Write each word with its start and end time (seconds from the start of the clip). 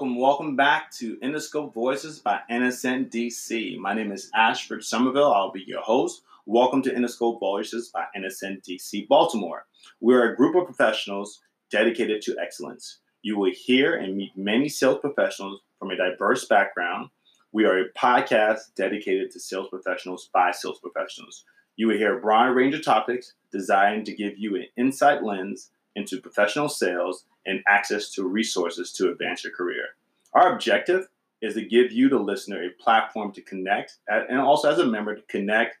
welcome, 0.00 0.18
welcome 0.18 0.56
back 0.56 0.90
to 0.90 1.18
Interscope 1.18 1.74
Voices 1.74 2.20
by 2.20 2.40
NSN 2.50 3.10
DC. 3.10 3.76
My 3.76 3.92
name 3.92 4.12
is 4.12 4.30
Ashford 4.34 4.82
Somerville. 4.82 5.30
I'll 5.30 5.52
be 5.52 5.62
your 5.66 5.82
host. 5.82 6.22
Welcome 6.46 6.80
to 6.84 6.90
Interscope 6.90 7.38
Voices 7.38 7.90
by 7.90 8.06
NSN 8.16 8.66
DC 8.66 9.06
Baltimore. 9.08 9.66
We're 10.00 10.32
a 10.32 10.36
group 10.36 10.56
of 10.56 10.64
professionals 10.64 11.42
dedicated 11.70 12.22
to 12.22 12.36
excellence. 12.40 13.00
You 13.20 13.36
will 13.36 13.52
hear 13.52 13.94
and 13.94 14.16
meet 14.16 14.34
many 14.34 14.70
sales 14.70 15.00
professionals 15.02 15.60
from 15.78 15.90
a 15.90 15.96
diverse 15.96 16.46
background. 16.46 17.10
We 17.52 17.66
are 17.66 17.80
a 17.80 17.90
podcast 17.90 18.74
dedicated 18.74 19.30
to 19.32 19.38
sales 19.38 19.68
professionals 19.68 20.30
by 20.32 20.52
sales 20.52 20.80
professionals. 20.80 21.44
You 21.76 21.88
will 21.88 21.98
hear 21.98 22.16
a 22.16 22.22
broad 22.22 22.54
range 22.54 22.74
of 22.74 22.82
topics 22.82 23.34
designed 23.52 24.06
to 24.06 24.14
give 24.14 24.38
you 24.38 24.56
an 24.56 24.64
insight 24.78 25.22
lens 25.22 25.68
into 26.00 26.20
professional 26.20 26.68
sales 26.68 27.24
and 27.46 27.62
access 27.68 28.10
to 28.12 28.26
resources 28.26 28.92
to 28.92 29.10
advance 29.10 29.44
your 29.44 29.52
career. 29.52 29.84
Our 30.32 30.54
objective 30.54 31.08
is 31.42 31.54
to 31.54 31.62
give 31.64 31.92
you, 31.92 32.08
the 32.08 32.18
listener, 32.18 32.62
a 32.62 32.82
platform 32.82 33.32
to 33.32 33.42
connect 33.42 33.98
and 34.08 34.40
also 34.40 34.70
as 34.70 34.78
a 34.78 34.86
member 34.86 35.14
to 35.14 35.22
connect, 35.22 35.78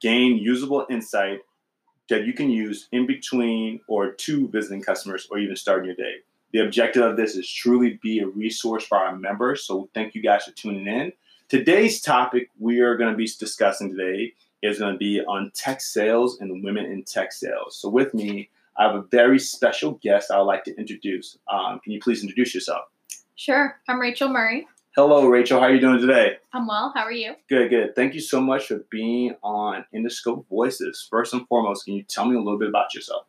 gain 0.00 0.36
usable 0.36 0.86
insight 0.90 1.40
that 2.08 2.24
you 2.24 2.32
can 2.32 2.50
use 2.50 2.88
in 2.92 3.06
between 3.06 3.80
or 3.88 4.12
to 4.12 4.48
visiting 4.48 4.82
customers 4.82 5.26
or 5.30 5.38
even 5.38 5.56
starting 5.56 5.86
your 5.86 5.96
day. 5.96 6.16
The 6.52 6.60
objective 6.60 7.02
of 7.02 7.16
this 7.16 7.34
is 7.34 7.50
truly 7.50 7.98
be 8.02 8.20
a 8.20 8.26
resource 8.26 8.86
for 8.86 8.96
our 8.98 9.16
members. 9.16 9.64
So 9.64 9.90
thank 9.92 10.14
you 10.14 10.22
guys 10.22 10.44
for 10.44 10.52
tuning 10.52 10.86
in. 10.86 11.12
Today's 11.48 12.00
topic 12.00 12.50
we 12.58 12.80
are 12.80 12.96
going 12.96 13.10
to 13.10 13.16
be 13.16 13.28
discussing 13.38 13.90
today 13.90 14.32
is 14.62 14.78
going 14.78 14.92
to 14.92 14.98
be 14.98 15.20
on 15.20 15.52
tech 15.54 15.80
sales 15.80 16.40
and 16.40 16.64
women 16.64 16.86
in 16.86 17.04
tech 17.04 17.32
sales. 17.32 17.76
So 17.76 17.88
with 17.88 18.14
me, 18.14 18.50
I 18.78 18.84
have 18.84 18.94
a 18.94 19.02
very 19.10 19.38
special 19.38 19.92
guest 20.02 20.30
I 20.30 20.38
would 20.38 20.44
like 20.44 20.64
to 20.64 20.76
introduce. 20.76 21.38
Um, 21.50 21.80
can 21.82 21.92
you 21.92 22.00
please 22.00 22.22
introduce 22.22 22.54
yourself? 22.54 22.82
Sure. 23.34 23.80
I'm 23.88 23.98
Rachel 23.98 24.28
Murray. 24.28 24.66
Hello, 24.96 25.26
Rachel. 25.26 25.60
How 25.60 25.66
are 25.66 25.74
you 25.74 25.80
doing 25.80 26.00
today? 26.00 26.36
I'm 26.52 26.66
well. 26.66 26.92
How 26.94 27.02
are 27.02 27.12
you? 27.12 27.34
Good, 27.48 27.70
good. 27.70 27.94
Thank 27.94 28.14
you 28.14 28.20
so 28.20 28.40
much 28.40 28.66
for 28.66 28.84
being 28.90 29.34
on 29.42 29.84
Interscope 29.94 30.46
Voices. 30.48 31.06
First 31.10 31.34
and 31.34 31.46
foremost, 31.48 31.84
can 31.84 31.94
you 31.94 32.02
tell 32.02 32.24
me 32.24 32.34
a 32.34 32.38
little 32.38 32.58
bit 32.58 32.68
about 32.68 32.94
yourself? 32.94 33.26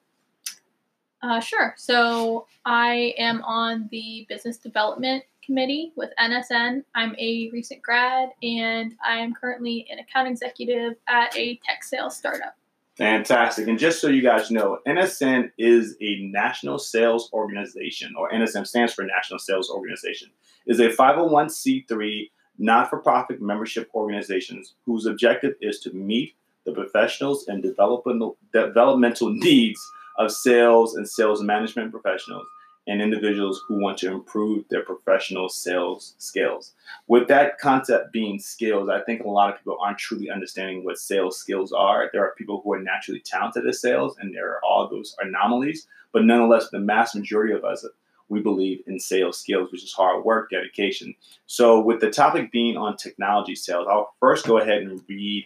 Uh, 1.22 1.39
sure. 1.39 1.73
So 1.78 2.48
I 2.66 3.14
am 3.17 3.42
on 3.44 3.89
the 3.92 4.26
business 4.30 4.58
development 4.58 5.23
committee 5.44 5.92
with 5.95 6.11
NSN. 6.20 6.84
I'm 6.95 7.16
a 7.17 7.50
recent 7.52 7.82
grad 7.82 8.30
and 8.44 8.94
I 9.06 9.17
am 9.17 9.34
currently 9.34 9.88
an 9.89 10.00
account 10.00 10.28
executive 10.28 10.94
at 11.08 11.36
a 11.36 11.59
tech 11.66 11.84
sales 11.84 12.16
startup. 12.16 12.56
Fantastic. 12.98 13.67
And 13.67 13.78
just 13.78 14.02
so 14.02 14.08
you 14.08 14.23
guys 14.23 14.50
know, 14.50 14.80
NSN 14.88 15.52
is 15.59 15.95
a 16.02 16.17
national 16.31 16.80
sales 16.80 17.30
organization, 17.31 18.16
or 18.17 18.31
NSN 18.31 18.66
stands 18.66 18.94
for 18.94 19.04
National 19.04 19.38
Sales 19.38 19.70
Organization. 19.70 20.30
is 20.66 20.80
a 20.80 20.89
501c3 20.89 22.30
not 22.58 22.89
for 22.89 22.98
profit 22.98 23.39
membership 23.39 23.88
organizations 23.94 24.73
whose 24.84 25.06
objective 25.06 25.54
is 25.62 25.80
to 25.81 25.94
meet 25.94 26.34
the 26.66 26.72
professionals 26.72 27.48
and 27.48 27.62
developmental 27.62 29.30
needs 29.32 29.80
of 30.17 30.32
sales 30.32 30.95
and 30.95 31.08
sales 31.08 31.44
management 31.44 31.92
professionals 31.92 32.48
and 32.87 33.02
individuals 33.02 33.61
who 33.67 33.80
want 33.80 33.98
to 33.98 34.11
improve 34.11 34.64
their 34.70 34.83
professional 34.83 35.49
sales 35.49 36.15
skills. 36.17 36.73
With 37.08 37.27
that 37.27 37.59
concept 37.59 38.14
being 38.14 38.39
skills, 38.39 38.89
I 38.89 39.02
think 39.02 39.23
a 39.23 39.30
lot 39.30 39.52
of 39.52 39.58
people 39.58 39.77
aren't 39.81 39.98
truly 39.98 40.30
understanding 40.30 40.86
what 40.86 40.97
sales 40.97 41.37
skills 41.37 41.73
are. 41.73 42.09
There 42.11 42.23
are 42.23 42.33
people 42.37 42.61
who 42.64 42.73
are 42.73 42.81
naturally 42.81 43.20
talented 43.20 43.67
at 43.67 43.76
sales, 43.76 44.17
and 44.20 44.33
there 44.33 44.49
are 44.49 44.64
all 44.64 44.87
those 44.87 45.15
anomalies, 45.21 45.87
but 46.14 46.23
nonetheless, 46.23 46.70
the 46.70 46.80
mass 46.80 47.14
majority 47.14 47.53
of 47.53 47.65
us. 47.65 47.86
We 48.30 48.42
believe 48.42 48.81
in 48.87 48.99
sales 48.99 49.39
skills, 49.39 49.71
which 49.71 49.86
is 49.86 49.93
hard 49.93 50.26
work, 50.26 50.49
dedication. 50.49 51.15
So, 51.45 51.80
with 51.80 52.02
the 52.02 52.09
topic 52.09 52.52
being 52.52 52.76
on 52.76 52.97
technology 52.97 53.55
sales, 53.55 53.87
I'll 53.89 54.14
first 54.20 54.45
go 54.45 54.58
ahead 54.58 54.81
and 54.81 55.02
read 55.08 55.45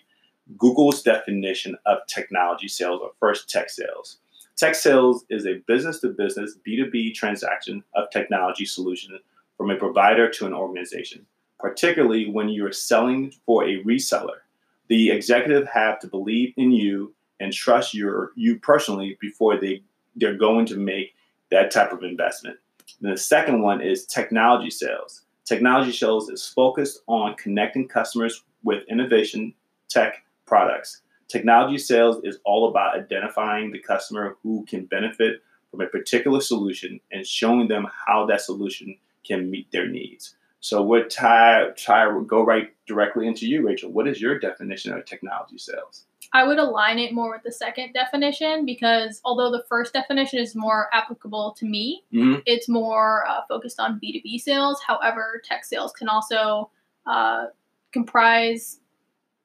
Google's 0.57 1.03
definition 1.03 1.77
of 1.85 1.99
technology 2.07 2.67
sales 2.67 2.99
or 3.01 3.11
first 3.19 3.49
tech 3.49 3.69
sales. 3.69 4.17
Tech 4.61 4.75
sales 4.75 5.25
is 5.31 5.47
a 5.47 5.63
business 5.65 6.01
to 6.01 6.09
business 6.09 6.55
B2B 6.67 7.15
transaction 7.15 7.83
of 7.95 8.11
technology 8.11 8.63
solution 8.63 9.17
from 9.57 9.71
a 9.71 9.75
provider 9.75 10.29
to 10.29 10.45
an 10.45 10.53
organization, 10.53 11.25
particularly 11.57 12.29
when 12.29 12.47
you're 12.47 12.71
selling 12.71 13.33
for 13.47 13.63
a 13.63 13.83
reseller. 13.83 14.41
The 14.87 15.09
executive 15.09 15.67
have 15.67 15.97
to 16.01 16.07
believe 16.07 16.53
in 16.57 16.71
you 16.71 17.15
and 17.39 17.51
trust 17.51 17.95
your 17.95 18.33
you 18.35 18.59
personally 18.59 19.17
before 19.19 19.59
they 19.59 19.81
they're 20.17 20.37
going 20.37 20.67
to 20.67 20.77
make 20.77 21.15
that 21.49 21.71
type 21.71 21.91
of 21.91 22.03
investment. 22.03 22.57
And 23.01 23.11
the 23.11 23.17
second 23.17 23.63
one 23.63 23.81
is 23.81 24.05
technology 24.05 24.69
sales. 24.69 25.23
Technology 25.43 25.91
sales 25.91 26.29
is 26.29 26.47
focused 26.47 27.01
on 27.07 27.33
connecting 27.33 27.87
customers 27.87 28.43
with 28.63 28.83
innovation 28.87 29.55
tech 29.89 30.23
products. 30.45 31.01
Technology 31.31 31.77
sales 31.77 32.19
is 32.25 32.39
all 32.43 32.67
about 32.67 32.97
identifying 32.97 33.71
the 33.71 33.79
customer 33.79 34.35
who 34.43 34.65
can 34.67 34.83
benefit 34.83 35.41
from 35.69 35.79
a 35.79 35.87
particular 35.87 36.41
solution 36.41 36.99
and 37.09 37.25
showing 37.25 37.69
them 37.69 37.87
how 38.05 38.25
that 38.25 38.41
solution 38.41 38.97
can 39.25 39.49
meet 39.49 39.71
their 39.71 39.87
needs. 39.87 40.35
So, 40.59 40.81
what 40.81 41.09
Ty, 41.09 41.69
Ty 41.77 42.19
go 42.27 42.43
right 42.43 42.67
directly 42.85 43.27
into 43.27 43.47
you, 43.47 43.65
Rachel. 43.65 43.93
What 43.93 44.09
is 44.09 44.19
your 44.19 44.39
definition 44.39 44.91
of 44.91 45.05
technology 45.05 45.57
sales? 45.57 46.05
I 46.33 46.45
would 46.45 46.59
align 46.59 46.99
it 46.99 47.13
more 47.13 47.31
with 47.31 47.43
the 47.43 47.51
second 47.51 47.93
definition 47.93 48.65
because 48.65 49.21
although 49.23 49.51
the 49.51 49.63
first 49.69 49.93
definition 49.93 50.39
is 50.39 50.53
more 50.53 50.89
applicable 50.91 51.55
to 51.59 51.65
me, 51.65 52.03
mm-hmm. 52.13 52.41
it's 52.45 52.67
more 52.67 53.25
uh, 53.25 53.39
focused 53.47 53.79
on 53.79 54.01
B2B 54.03 54.41
sales. 54.41 54.81
However, 54.85 55.41
tech 55.45 55.63
sales 55.63 55.93
can 55.93 56.09
also 56.09 56.69
uh, 57.05 57.45
comprise 57.93 58.80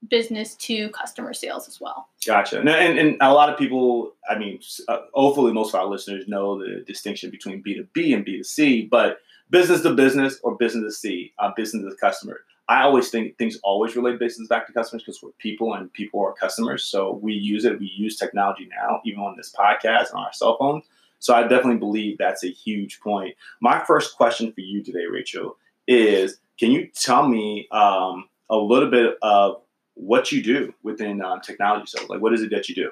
business 0.08 0.54
to 0.56 0.88
customer 0.90 1.32
sales 1.32 1.68
as 1.68 1.80
well. 1.80 2.08
Gotcha. 2.26 2.60
And, 2.60 2.68
and, 2.68 2.98
and 2.98 3.16
a 3.20 3.32
lot 3.32 3.48
of 3.48 3.58
people, 3.58 4.12
I 4.28 4.38
mean, 4.38 4.60
uh, 4.88 4.98
hopefully 5.14 5.52
most 5.52 5.74
of 5.74 5.80
our 5.80 5.86
listeners 5.86 6.28
know 6.28 6.58
the 6.58 6.84
distinction 6.86 7.30
between 7.30 7.62
B2B 7.62 8.14
and 8.14 8.24
B2C, 8.24 8.90
but 8.90 9.18
business 9.50 9.82
to 9.82 9.94
business 9.94 10.38
or 10.42 10.56
business 10.56 10.84
to 10.84 10.98
C, 10.98 11.32
uh, 11.38 11.52
business 11.56 11.92
to 11.92 11.98
customer. 11.98 12.40
I 12.68 12.82
always 12.82 13.10
think 13.10 13.38
things 13.38 13.58
always 13.62 13.94
relate 13.94 14.18
business 14.18 14.48
back 14.48 14.66
to 14.66 14.72
customers 14.72 15.02
because 15.04 15.22
we're 15.22 15.30
people 15.38 15.74
and 15.74 15.92
people 15.92 16.20
are 16.24 16.32
customers. 16.32 16.84
So 16.84 17.12
we 17.22 17.32
use 17.32 17.64
it. 17.64 17.78
We 17.78 17.92
use 17.96 18.16
technology 18.16 18.68
now, 18.68 19.00
even 19.04 19.20
on 19.20 19.36
this 19.36 19.54
podcast 19.56 20.12
on 20.12 20.24
our 20.24 20.32
cell 20.32 20.56
phones. 20.58 20.84
So 21.20 21.34
I 21.34 21.42
definitely 21.42 21.78
believe 21.78 22.18
that's 22.18 22.44
a 22.44 22.50
huge 22.50 23.00
point. 23.00 23.36
My 23.60 23.78
first 23.84 24.16
question 24.16 24.52
for 24.52 24.60
you 24.60 24.82
today, 24.82 25.06
Rachel, 25.06 25.56
is 25.86 26.38
can 26.58 26.72
you 26.72 26.88
tell 26.88 27.28
me 27.28 27.68
um, 27.70 28.28
a 28.50 28.56
little 28.56 28.90
bit 28.90 29.16
of 29.22 29.62
what 29.96 30.30
you 30.30 30.42
do 30.42 30.72
within 30.82 31.22
um, 31.22 31.40
technology 31.40 31.86
sales. 31.86 32.08
Like, 32.08 32.20
what 32.20 32.32
is 32.32 32.42
it 32.42 32.50
that 32.50 32.68
you 32.68 32.74
do? 32.74 32.90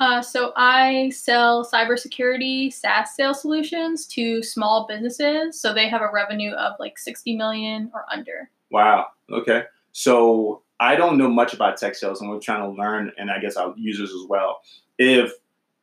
Uh, 0.00 0.22
so 0.22 0.52
I 0.56 1.10
sell 1.10 1.64
cybersecurity 1.64 2.72
SaaS 2.72 3.14
sales 3.14 3.40
solutions 3.40 4.06
to 4.08 4.42
small 4.42 4.86
businesses. 4.86 5.60
So 5.60 5.74
they 5.74 5.88
have 5.88 6.00
a 6.00 6.10
revenue 6.12 6.52
of 6.52 6.74
like 6.80 6.98
60 6.98 7.36
million 7.36 7.90
or 7.94 8.04
under. 8.10 8.50
Wow. 8.70 9.08
Okay. 9.30 9.64
So 9.92 10.62
I 10.80 10.96
don't 10.96 11.18
know 11.18 11.28
much 11.28 11.52
about 11.52 11.76
tech 11.76 11.94
sales, 11.94 12.20
and 12.20 12.30
we're 12.30 12.40
trying 12.40 12.62
to 12.62 12.80
learn, 12.80 13.12
and 13.18 13.30
I 13.30 13.38
guess 13.38 13.56
our 13.56 13.74
users 13.76 14.10
as 14.10 14.26
well. 14.26 14.60
If 14.98 15.32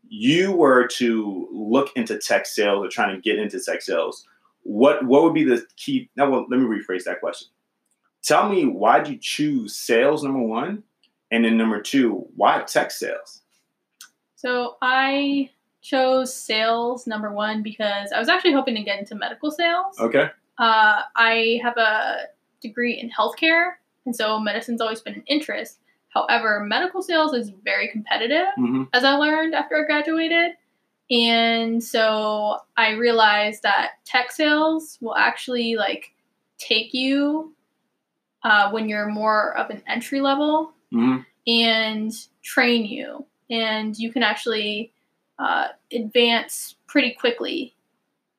you 0.09 0.51
were 0.51 0.87
to 0.87 1.47
look 1.51 1.89
into 1.95 2.17
tech 2.17 2.47
sales 2.47 2.83
or 2.83 2.89
trying 2.89 3.15
to 3.15 3.21
get 3.21 3.37
into 3.37 3.59
tech 3.59 3.81
sales, 3.81 4.25
what 4.63 5.05
what 5.05 5.23
would 5.23 5.33
be 5.33 5.43
the 5.43 5.63
key? 5.75 6.09
Now, 6.15 6.29
well, 6.29 6.47
let 6.49 6.59
me 6.59 6.65
rephrase 6.65 7.03
that 7.03 7.19
question 7.19 7.49
tell 8.27 8.49
me 8.49 8.65
why 8.65 8.99
did 8.99 9.13
you 9.13 9.17
choose 9.19 9.75
sales 9.75 10.21
number 10.21 10.41
one 10.41 10.83
and 11.31 11.45
then 11.45 11.57
number 11.57 11.81
two 11.81 12.27
why 12.35 12.61
tech 12.63 12.91
sales? 12.91 13.41
So 14.35 14.75
i 14.81 15.49
chose 15.81 16.35
sales 16.35 17.07
number 17.07 17.31
one 17.31 17.63
because 17.63 18.11
i 18.11 18.19
was 18.19 18.27
actually 18.27 18.51
hoping 18.51 18.75
to 18.75 18.83
get 18.83 18.99
into 18.99 19.15
medical 19.15 19.49
sales. 19.49 19.97
Okay. 19.99 20.29
Uh, 20.59 21.01
i 21.15 21.59
have 21.63 21.77
a 21.77 22.25
degree 22.61 22.99
in 22.99 23.09
healthcare 23.09 23.73
and 24.05 24.15
so 24.15 24.39
medicine's 24.39 24.81
always 24.81 25.01
been 25.01 25.15
an 25.15 25.23
interest. 25.27 25.79
However 26.09 26.61
medical 26.61 27.01
sales 27.01 27.33
is 27.33 27.51
very 27.63 27.87
competitive 27.89 28.47
mm-hmm. 28.59 28.83
as 28.93 29.03
i 29.03 29.13
learned 29.15 29.55
after 29.55 29.77
i 29.77 29.85
graduated. 29.85 30.51
And 31.09 31.81
so 31.81 32.57
i 32.75 32.91
realized 32.91 33.63
that 33.63 33.91
tech 34.03 34.31
sales 34.31 34.97
will 34.99 35.15
actually 35.15 35.77
like 35.77 36.13
take 36.57 36.93
you 36.93 37.53
uh, 38.43 38.69
when 38.71 38.87
you're 38.89 39.07
more 39.07 39.57
of 39.57 39.69
an 39.69 39.81
entry 39.87 40.21
level 40.21 40.73
mm-hmm. 40.93 41.21
and 41.47 42.13
train 42.43 42.85
you. 42.85 43.25
And 43.49 43.97
you 43.97 44.11
can 44.11 44.23
actually 44.23 44.91
uh, 45.39 45.67
advance 45.91 46.75
pretty 46.87 47.11
quickly 47.11 47.75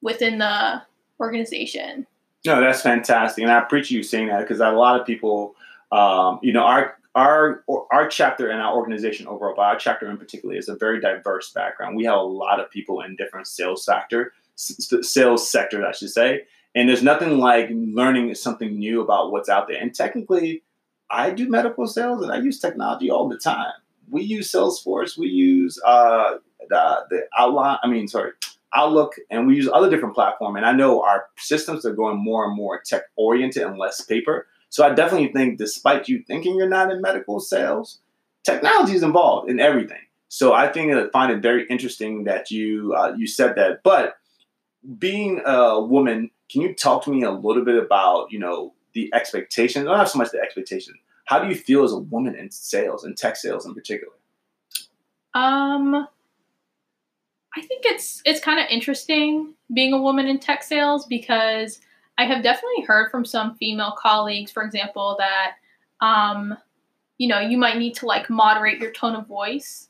within 0.03 0.39
the 0.39 0.83
organization. 1.21 2.07
No, 2.47 2.61
that's 2.61 2.83
fantastic, 2.83 3.43
and 3.43 3.53
I 3.53 3.59
appreciate 3.59 3.97
you 3.97 4.03
saying 4.03 4.29
that 4.29 4.41
because 4.41 4.61
a 4.61 4.71
lot 4.71 5.01
of 5.01 5.07
people, 5.07 5.55
um, 5.91 6.39
you 6.43 6.53
know, 6.53 6.63
our 6.63 6.97
our 7.15 7.65
our 7.91 8.07
chapter 8.07 8.49
and 8.49 8.63
our 8.63 8.77
organization 8.77 9.27
overall, 9.27 9.55
but 9.57 9.63
our 9.63 9.79
chapter 9.79 10.09
in 10.09 10.17
particular, 10.17 10.55
is 10.55 10.69
a 10.69 10.77
very 10.77 11.01
diverse 11.01 11.51
background. 11.53 11.97
We 11.97 12.05
have 12.05 12.15
a 12.15 12.23
lot 12.23 12.61
of 12.61 12.71
people 12.71 13.01
in 13.01 13.17
different 13.17 13.49
sales 13.49 13.85
sector, 13.85 14.33
sales 14.55 15.51
sectors, 15.51 15.85
I 15.87 15.93
should 15.93 16.11
say, 16.11 16.43
And 16.79 16.89
there's 16.89 17.03
nothing 17.03 17.39
like 17.39 17.71
learning 17.73 18.33
something 18.37 18.79
new 18.79 19.01
about 19.01 19.33
what's 19.33 19.49
out 19.49 19.67
there. 19.67 19.83
And 19.83 19.93
technically, 19.93 20.63
I 21.11 21.33
do 21.33 21.49
medical 21.49 21.89
sales 21.89 22.23
and 22.23 22.31
I 22.31 22.39
use 22.39 22.61
technology 22.61 23.11
all 23.11 23.29
the 23.29 23.37
time. 23.37 23.73
We 24.09 24.23
use 24.23 24.53
Salesforce, 24.53 25.19
we 25.19 25.27
use 25.27 25.77
uh, 25.85 26.37
the, 26.69 26.99
the 27.11 27.23
outline, 27.37 27.79
I 27.83 27.89
mean, 27.89 28.07
sorry, 28.07 28.31
Outlook, 28.73 29.17
and 29.29 29.49
we 29.49 29.57
use 29.57 29.69
other 29.73 29.91
different 29.91 30.15
platforms. 30.15 30.57
And 30.57 30.65
I 30.65 30.71
know 30.71 31.03
our 31.03 31.27
systems 31.37 31.85
are 31.85 31.93
going 31.93 32.17
more 32.17 32.45
and 32.45 32.55
more 32.55 32.81
tech 32.87 33.03
oriented 33.17 33.65
and 33.65 33.77
less 33.77 34.01
paper. 34.01 34.47
So 34.71 34.87
I 34.87 34.95
definitely 34.95 35.33
think, 35.33 35.59
despite 35.59 36.09
you 36.09 36.23
thinking 36.29 36.55
you're 36.55 36.69
not 36.69 36.93
in 36.93 37.01
medical 37.01 37.41
sales, 37.41 37.99
technology 38.45 38.95
is 38.95 39.03
involved 39.03 39.51
in 39.51 39.59
everything. 39.59 40.03
So 40.29 40.53
I 40.53 40.69
think 40.69 40.93
I 40.93 41.09
find 41.09 41.33
it 41.33 41.43
very 41.43 41.67
interesting 41.69 42.23
that 42.25 42.53
you 42.53 42.95
uh, 42.97 43.15
you 43.17 43.27
said 43.27 43.57
that. 43.57 43.83
But 43.83 44.17
being 44.99 45.43
a 45.45 45.81
woman, 45.81 46.31
can 46.51 46.63
you 46.63 46.75
talk 46.75 47.05
to 47.05 47.11
me 47.11 47.23
a 47.23 47.31
little 47.31 47.65
bit 47.65 47.77
about 47.77 48.31
you 48.33 48.39
know 48.39 48.75
the 48.95 49.13
expectations? 49.15 49.85
Not 49.85 50.09
so 50.09 50.19
much 50.19 50.31
the 50.31 50.41
expectation. 50.41 50.95
How 51.27 51.39
do 51.39 51.49
you 51.49 51.55
feel 51.55 51.85
as 51.85 51.93
a 51.93 51.99
woman 51.99 52.35
in 52.35 52.51
sales 52.51 53.05
and 53.05 53.17
tech 53.17 53.37
sales 53.37 53.67
in 53.67 53.75
particular? 53.75 54.15
Um, 55.35 56.09
I 57.57 57.61
think 57.63 57.85
it's 57.85 58.23
it's 58.25 58.41
kind 58.41 58.59
of 58.61 58.67
interesting 58.71 59.55
being 59.75 59.93
a 59.93 60.01
woman 60.01 60.27
in 60.27 60.39
tech 60.39 60.63
sales 60.63 61.07
because 61.07 61.81
I 62.17 62.25
have 62.25 62.43
definitely 62.43 62.85
heard 62.85 63.11
from 63.11 63.25
some 63.25 63.57
female 63.57 63.95
colleagues, 63.97 64.51
for 64.51 64.63
example, 64.63 65.17
that 65.19 65.57
um, 66.01 66.57
you 67.19 67.29
know, 67.29 67.41
you 67.41 67.59
might 67.59 67.77
need 67.77 67.95
to 67.97 68.07
like 68.07 68.31
moderate 68.31 68.79
your 68.79 68.93
tone 68.93 69.15
of 69.15 69.27
voice 69.27 69.89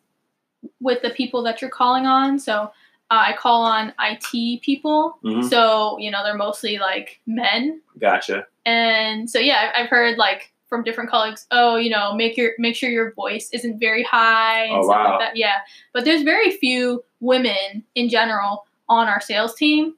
with 0.80 1.02
the 1.02 1.10
people 1.10 1.42
that 1.42 1.60
you're 1.60 1.70
calling 1.70 2.06
on. 2.06 2.38
So 2.38 2.72
uh, 3.10 3.24
I 3.28 3.36
call 3.36 3.62
on 3.62 3.92
IT 4.00 4.62
people. 4.62 5.18
Mm-hmm. 5.24 5.48
So, 5.48 5.98
you 5.98 6.10
know, 6.10 6.22
they're 6.22 6.36
mostly 6.36 6.78
like 6.78 7.20
men. 7.26 7.80
Gotcha. 7.98 8.46
And 8.66 9.30
so, 9.30 9.38
yeah, 9.38 9.72
I've 9.74 9.88
heard 9.88 10.18
like 10.18 10.52
from 10.68 10.84
different 10.84 11.08
colleagues, 11.08 11.46
oh, 11.50 11.76
you 11.76 11.88
know, 11.88 12.14
make 12.14 12.36
your 12.36 12.52
make 12.58 12.76
sure 12.76 12.90
your 12.90 13.12
voice 13.14 13.48
isn't 13.52 13.78
very 13.78 14.02
high 14.02 14.64
and 14.64 14.76
oh, 14.76 14.82
stuff 14.82 14.96
wow. 14.96 15.10
like 15.10 15.20
that. 15.20 15.36
Yeah. 15.36 15.56
But 15.94 16.04
there's 16.04 16.22
very 16.22 16.50
few 16.50 17.02
women 17.20 17.84
in 17.94 18.08
general 18.08 18.66
on 18.88 19.08
our 19.08 19.20
sales 19.20 19.54
team. 19.54 19.94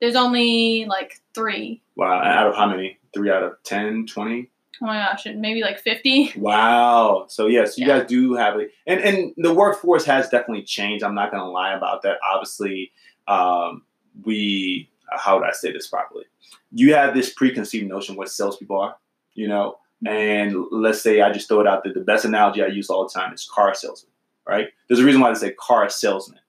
There's 0.00 0.16
only 0.16 0.84
like 0.86 1.20
three. 1.34 1.80
Wow. 1.96 2.22
Out 2.22 2.48
of 2.48 2.56
how 2.56 2.68
many? 2.68 2.98
Three 3.14 3.30
out 3.30 3.42
of 3.44 3.52
10, 3.64 4.06
20? 4.06 4.50
Oh 4.80 4.86
my 4.86 4.98
gosh, 4.98 5.26
maybe 5.26 5.60
like 5.60 5.78
50. 5.78 6.32
Wow. 6.36 7.26
So 7.28 7.46
yes, 7.46 7.76
you 7.76 7.86
yeah. 7.86 7.98
guys 7.98 8.08
do 8.08 8.34
have 8.34 8.58
it. 8.58 8.72
And 8.86 9.00
and 9.00 9.34
the 9.36 9.52
workforce 9.52 10.04
has 10.06 10.28
definitely 10.28 10.64
changed. 10.64 11.04
I'm 11.04 11.14
not 11.14 11.30
gonna 11.30 11.50
lie 11.50 11.74
about 11.74 12.02
that. 12.02 12.18
Obviously, 12.28 12.92
um, 13.28 13.82
we 14.24 14.88
how 15.10 15.38
would 15.38 15.46
I 15.46 15.52
say 15.52 15.72
this 15.72 15.88
properly? 15.88 16.24
You 16.70 16.94
have 16.94 17.14
this 17.14 17.32
preconceived 17.32 17.86
notion 17.86 18.16
what 18.16 18.30
salespeople 18.30 18.80
are, 18.80 18.96
you 19.34 19.46
know. 19.46 19.76
And 20.06 20.56
let's 20.72 21.00
say 21.00 21.20
I 21.20 21.30
just 21.32 21.48
throw 21.48 21.60
it 21.60 21.66
out 21.66 21.84
there. 21.84 21.92
The 21.92 22.00
best 22.00 22.24
analogy 22.24 22.62
I 22.62 22.66
use 22.66 22.90
all 22.90 23.06
the 23.06 23.12
time 23.12 23.32
is 23.32 23.48
car 23.48 23.74
salesman, 23.74 24.12
right? 24.48 24.68
There's 24.88 25.00
a 25.00 25.04
reason 25.04 25.20
why 25.20 25.32
they 25.32 25.38
say 25.38 25.52
car 25.52 25.88
salesman. 25.88 26.40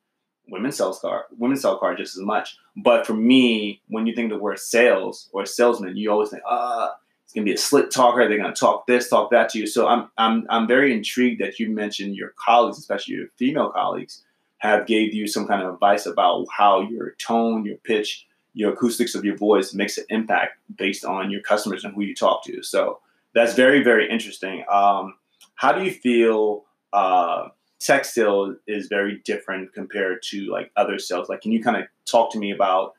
Women 0.49 0.71
sell 0.71 0.93
car, 0.93 1.25
women 1.37 1.55
sell 1.55 1.77
car 1.77 1.95
just 1.95 2.17
as 2.17 2.23
much. 2.23 2.57
But 2.75 3.07
for 3.07 3.13
me, 3.13 3.81
when 3.87 4.05
you 4.07 4.13
think 4.15 4.29
the 4.29 4.37
word 4.37 4.59
sales 4.59 5.29
or 5.31 5.45
salesman, 5.45 5.95
you 5.95 6.11
always 6.11 6.31
think, 6.31 6.43
ah, 6.45 6.95
gonna 7.33 7.45
be 7.45 7.53
a 7.53 7.57
slick 7.57 7.89
talker. 7.89 8.27
They're 8.27 8.37
gonna 8.37 8.53
talk 8.53 8.87
this, 8.87 9.09
talk 9.09 9.31
that 9.31 9.49
to 9.49 9.59
you. 9.59 9.67
So 9.67 9.87
I'm 9.87 10.09
I'm 10.17 10.45
I'm 10.49 10.67
very 10.67 10.93
intrigued 10.93 11.41
that 11.41 11.59
you 11.59 11.69
mentioned 11.69 12.15
your 12.15 12.33
colleagues, 12.37 12.77
especially 12.77 13.15
your 13.15 13.27
female 13.37 13.69
colleagues, 13.69 14.23
have 14.59 14.85
gave 14.87 15.13
you 15.13 15.27
some 15.27 15.47
kind 15.47 15.61
of 15.61 15.73
advice 15.73 16.05
about 16.05 16.45
how 16.55 16.81
your 16.81 17.15
tone, 17.19 17.65
your 17.65 17.77
pitch, 17.77 18.25
your 18.53 18.73
acoustics 18.73 19.15
of 19.15 19.25
your 19.25 19.37
voice 19.37 19.73
makes 19.73 19.97
an 19.97 20.05
impact 20.09 20.57
based 20.77 21.05
on 21.05 21.31
your 21.31 21.41
customers 21.41 21.83
and 21.83 21.93
who 21.93 22.01
you 22.01 22.15
talk 22.15 22.43
to. 22.45 22.61
So 22.63 22.99
that's 23.33 23.53
very 23.53 23.83
very 23.83 24.09
interesting. 24.09 24.63
Um, 24.71 25.15
how 25.55 25.71
do 25.71 25.83
you 25.83 25.91
feel? 25.91 26.65
Uh, 26.91 27.49
tech 27.83 28.05
sales 28.05 28.55
is 28.65 28.87
very 28.87 29.21
different 29.25 29.73
compared 29.73 30.23
to 30.23 30.49
like 30.49 30.71
other 30.77 30.97
sales. 30.97 31.27
Like, 31.27 31.41
can 31.41 31.51
you 31.51 31.61
kind 31.61 31.77
of 31.77 31.83
talk 32.09 32.31
to 32.31 32.39
me 32.39 32.51
about 32.51 32.93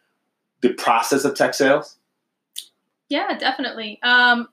the 0.60 0.74
process 0.74 1.24
of 1.24 1.34
tech 1.34 1.54
sales? 1.54 1.96
Yeah, 3.08 3.36
definitely. 3.36 4.00
Um, 4.02 4.48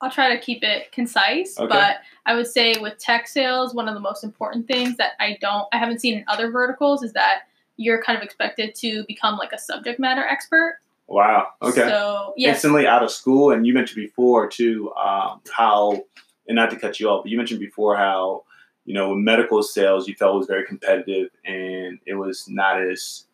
I'll 0.00 0.10
try 0.10 0.34
to 0.34 0.40
keep 0.40 0.62
it 0.62 0.92
concise, 0.92 1.58
okay. 1.58 1.68
but 1.68 1.96
I 2.26 2.34
would 2.34 2.46
say 2.46 2.74
with 2.78 2.98
tech 2.98 3.26
sales, 3.26 3.74
one 3.74 3.88
of 3.88 3.94
the 3.94 4.00
most 4.00 4.24
important 4.24 4.66
things 4.66 4.96
that 4.98 5.12
I 5.20 5.38
don't, 5.40 5.66
I 5.72 5.78
haven't 5.78 6.00
seen 6.00 6.18
in 6.18 6.24
other 6.28 6.50
verticals 6.50 7.02
is 7.02 7.12
that 7.14 7.42
you're 7.76 8.02
kind 8.02 8.16
of 8.16 8.22
expected 8.22 8.74
to 8.76 9.04
become 9.08 9.38
like 9.38 9.52
a 9.52 9.58
subject 9.58 9.98
matter 9.98 10.22
expert. 10.22 10.78
Wow. 11.08 11.48
Okay. 11.62 11.88
So 11.88 12.34
yeah. 12.36 12.50
Instantly 12.50 12.86
out 12.86 13.02
of 13.02 13.10
school, 13.10 13.52
and 13.52 13.66
you 13.66 13.72
mentioned 13.72 13.96
before 13.96 14.48
too 14.48 14.92
um, 14.94 15.40
how, 15.50 16.04
and 16.48 16.56
not 16.56 16.70
to 16.70 16.76
cut 16.76 17.00
you 17.00 17.08
off, 17.08 17.24
but 17.24 17.30
you 17.30 17.36
mentioned 17.38 17.60
before 17.60 17.96
how 17.96 18.44
you 18.84 18.94
know 18.94 19.12
in 19.12 19.24
medical 19.24 19.62
sales 19.62 20.08
you 20.08 20.14
felt 20.14 20.36
was 20.36 20.46
very 20.46 20.64
competitive 20.64 21.28
and 21.44 21.98
it 22.06 22.14
was 22.14 22.48
not 22.48 22.80
as 22.80 23.24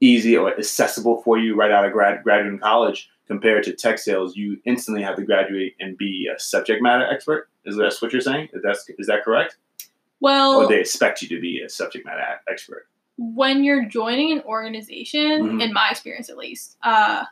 easy 0.00 0.36
or 0.36 0.56
accessible 0.56 1.22
for 1.22 1.38
you 1.38 1.54
right 1.54 1.70
out 1.70 1.84
of 1.84 1.92
grad 1.92 2.22
graduating 2.22 2.58
college 2.58 3.10
compared 3.26 3.64
to 3.64 3.72
tech 3.72 3.98
sales, 3.98 4.36
you 4.36 4.58
instantly 4.64 5.02
have 5.02 5.16
to 5.16 5.22
graduate 5.22 5.74
and 5.80 5.96
be 5.96 6.28
a 6.34 6.38
subject 6.38 6.82
matter 6.82 7.06
expert. 7.06 7.48
Is 7.64 7.76
that 7.76 7.96
what 8.00 8.12
you're 8.12 8.20
saying? 8.20 8.48
Is 8.52 8.62
that 8.62 8.76
is 8.98 9.06
that 9.06 9.24
correct? 9.24 9.56
Well, 10.20 10.62
or 10.62 10.68
they 10.68 10.80
expect 10.80 11.22
you 11.22 11.28
to 11.28 11.40
be 11.40 11.60
a 11.60 11.68
subject 11.68 12.06
matter 12.06 12.22
expert. 12.50 12.86
When 13.18 13.64
you're 13.64 13.84
joining 13.84 14.32
an 14.32 14.42
organization, 14.42 15.42
mm-hmm. 15.42 15.60
in 15.60 15.72
my 15.72 15.90
experience 15.90 16.30
at 16.30 16.36
least, 16.36 16.76
uh, 16.82 17.24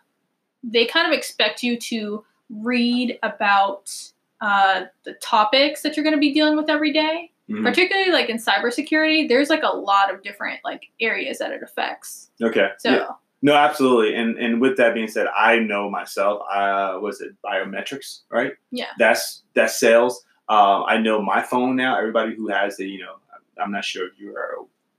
they 0.62 0.86
kind 0.86 1.06
of 1.06 1.16
expect 1.16 1.62
you 1.62 1.78
to 1.78 2.24
read 2.50 3.18
about 3.22 3.92
uh, 4.40 4.84
the 5.04 5.14
topics 5.14 5.82
that 5.82 5.96
you're 5.96 6.04
going 6.04 6.16
to 6.16 6.20
be 6.20 6.32
dealing 6.32 6.56
with 6.56 6.68
every 6.68 6.92
day. 6.92 7.30
Mm-hmm. 7.48 7.64
Particularly 7.64 8.12
like 8.12 8.28
in 8.28 8.36
cybersecurity, 8.36 9.28
there's 9.28 9.50
like 9.50 9.64
a 9.64 9.76
lot 9.76 10.14
of 10.14 10.22
different 10.22 10.60
like 10.64 10.86
areas 11.00 11.38
that 11.38 11.50
it 11.50 11.62
affects. 11.64 12.30
Okay. 12.40 12.68
So 12.78 12.90
yeah. 12.90 13.08
No, 13.42 13.54
absolutely. 13.54 14.14
And 14.14 14.38
and 14.38 14.60
with 14.60 14.76
that 14.76 14.94
being 14.94 15.08
said, 15.08 15.26
I 15.34 15.58
know 15.58 15.90
myself. 15.90 16.42
Uh, 16.52 16.98
was 17.00 17.20
it 17.20 17.34
biometrics, 17.44 18.20
right? 18.30 18.52
Yeah. 18.70 18.88
That's 18.98 19.42
that's 19.54 19.78
sales. 19.80 20.24
Um, 20.48 20.84
I 20.86 20.98
know 20.98 21.22
my 21.22 21.42
phone 21.42 21.76
now. 21.76 21.96
Everybody 21.96 22.34
who 22.34 22.48
has 22.48 22.76
the, 22.76 22.86
you 22.86 23.00
know, 23.00 23.14
I'm 23.60 23.72
not 23.72 23.84
sure 23.84 24.06
if 24.06 24.18
you 24.18 24.36
are 24.36 24.56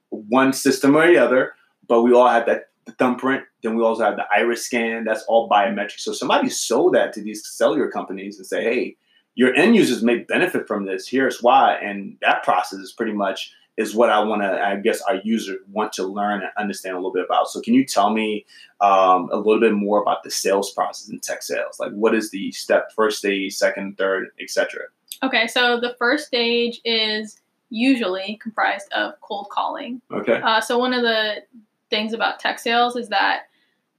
one 0.10 0.54
system 0.54 0.96
or 0.96 1.06
the 1.06 1.18
other, 1.18 1.54
but 1.88 2.02
we 2.04 2.14
all 2.14 2.28
have 2.28 2.46
that 2.46 2.70
thumbprint. 2.98 3.44
Then 3.62 3.76
we 3.76 3.84
also 3.84 4.04
have 4.04 4.16
the 4.16 4.26
iris 4.36 4.66
scan. 4.66 5.04
That's 5.04 5.24
all 5.24 5.50
biometrics. 5.50 6.00
So 6.00 6.14
somebody 6.14 6.50
sold 6.50 6.94
that 6.96 7.14
to 7.14 7.22
these 7.22 7.46
cellular 7.48 7.92
companies 7.92 8.38
and 8.38 8.48
say, 8.48 8.64
hey, 8.64 8.98
your 9.36 9.54
end 9.56 9.76
users 9.76 10.04
may 10.04 10.20
benefit 10.20 10.68
from 10.68 10.86
this. 10.86 11.08
Here's 11.08 11.42
why. 11.42 11.76
And 11.76 12.18
that 12.22 12.44
process 12.44 12.80
is 12.80 12.92
pretty 12.92 13.14
much 13.14 13.54
is 13.82 13.96
what 13.96 14.10
I 14.10 14.20
want 14.20 14.42
to, 14.42 14.62
I 14.62 14.76
guess, 14.78 15.02
our 15.02 15.16
users 15.24 15.60
want 15.72 15.92
to 15.94 16.04
learn 16.04 16.42
and 16.42 16.52
understand 16.58 16.96
a 16.96 16.98
little 17.00 17.12
bit 17.12 17.26
about. 17.26 17.50
So, 17.50 17.62
can 17.62 17.74
you 17.74 17.86
tell 17.86 18.12
me 18.12 18.46
um, 18.80 19.30
a 19.32 19.38
little 19.38 19.60
bit 19.60 19.74
more 19.74 20.02
about 20.02 20.24
the 20.24 20.32
sales 20.32 20.72
process 20.72 21.10
in 21.10 21.20
tech 21.20 21.44
sales? 21.44 21.80
Like, 21.80 21.92
what 21.92 22.16
is 22.16 22.32
the 22.32 22.52
step, 22.52 22.92
first 22.96 23.20
stage, 23.20 23.54
second, 23.54 23.98
third, 23.98 24.30
etc. 24.40 24.84
Okay, 25.24 25.48
so 25.48 25.80
the 25.80 25.96
first 26.00 26.28
stage 26.28 26.82
is 26.86 27.42
usually 27.70 28.40
comprised 28.42 28.92
of 28.92 29.20
cold 29.22 29.48
calling. 29.50 30.02
Okay. 30.12 30.42
Uh, 30.42 30.62
so 30.62 30.78
one 30.78 30.94
of 30.94 31.02
the 31.02 31.44
things 31.90 32.14
about 32.14 32.40
tech 32.40 32.60
sales 32.60 32.96
is 32.96 33.10
that, 33.10 33.44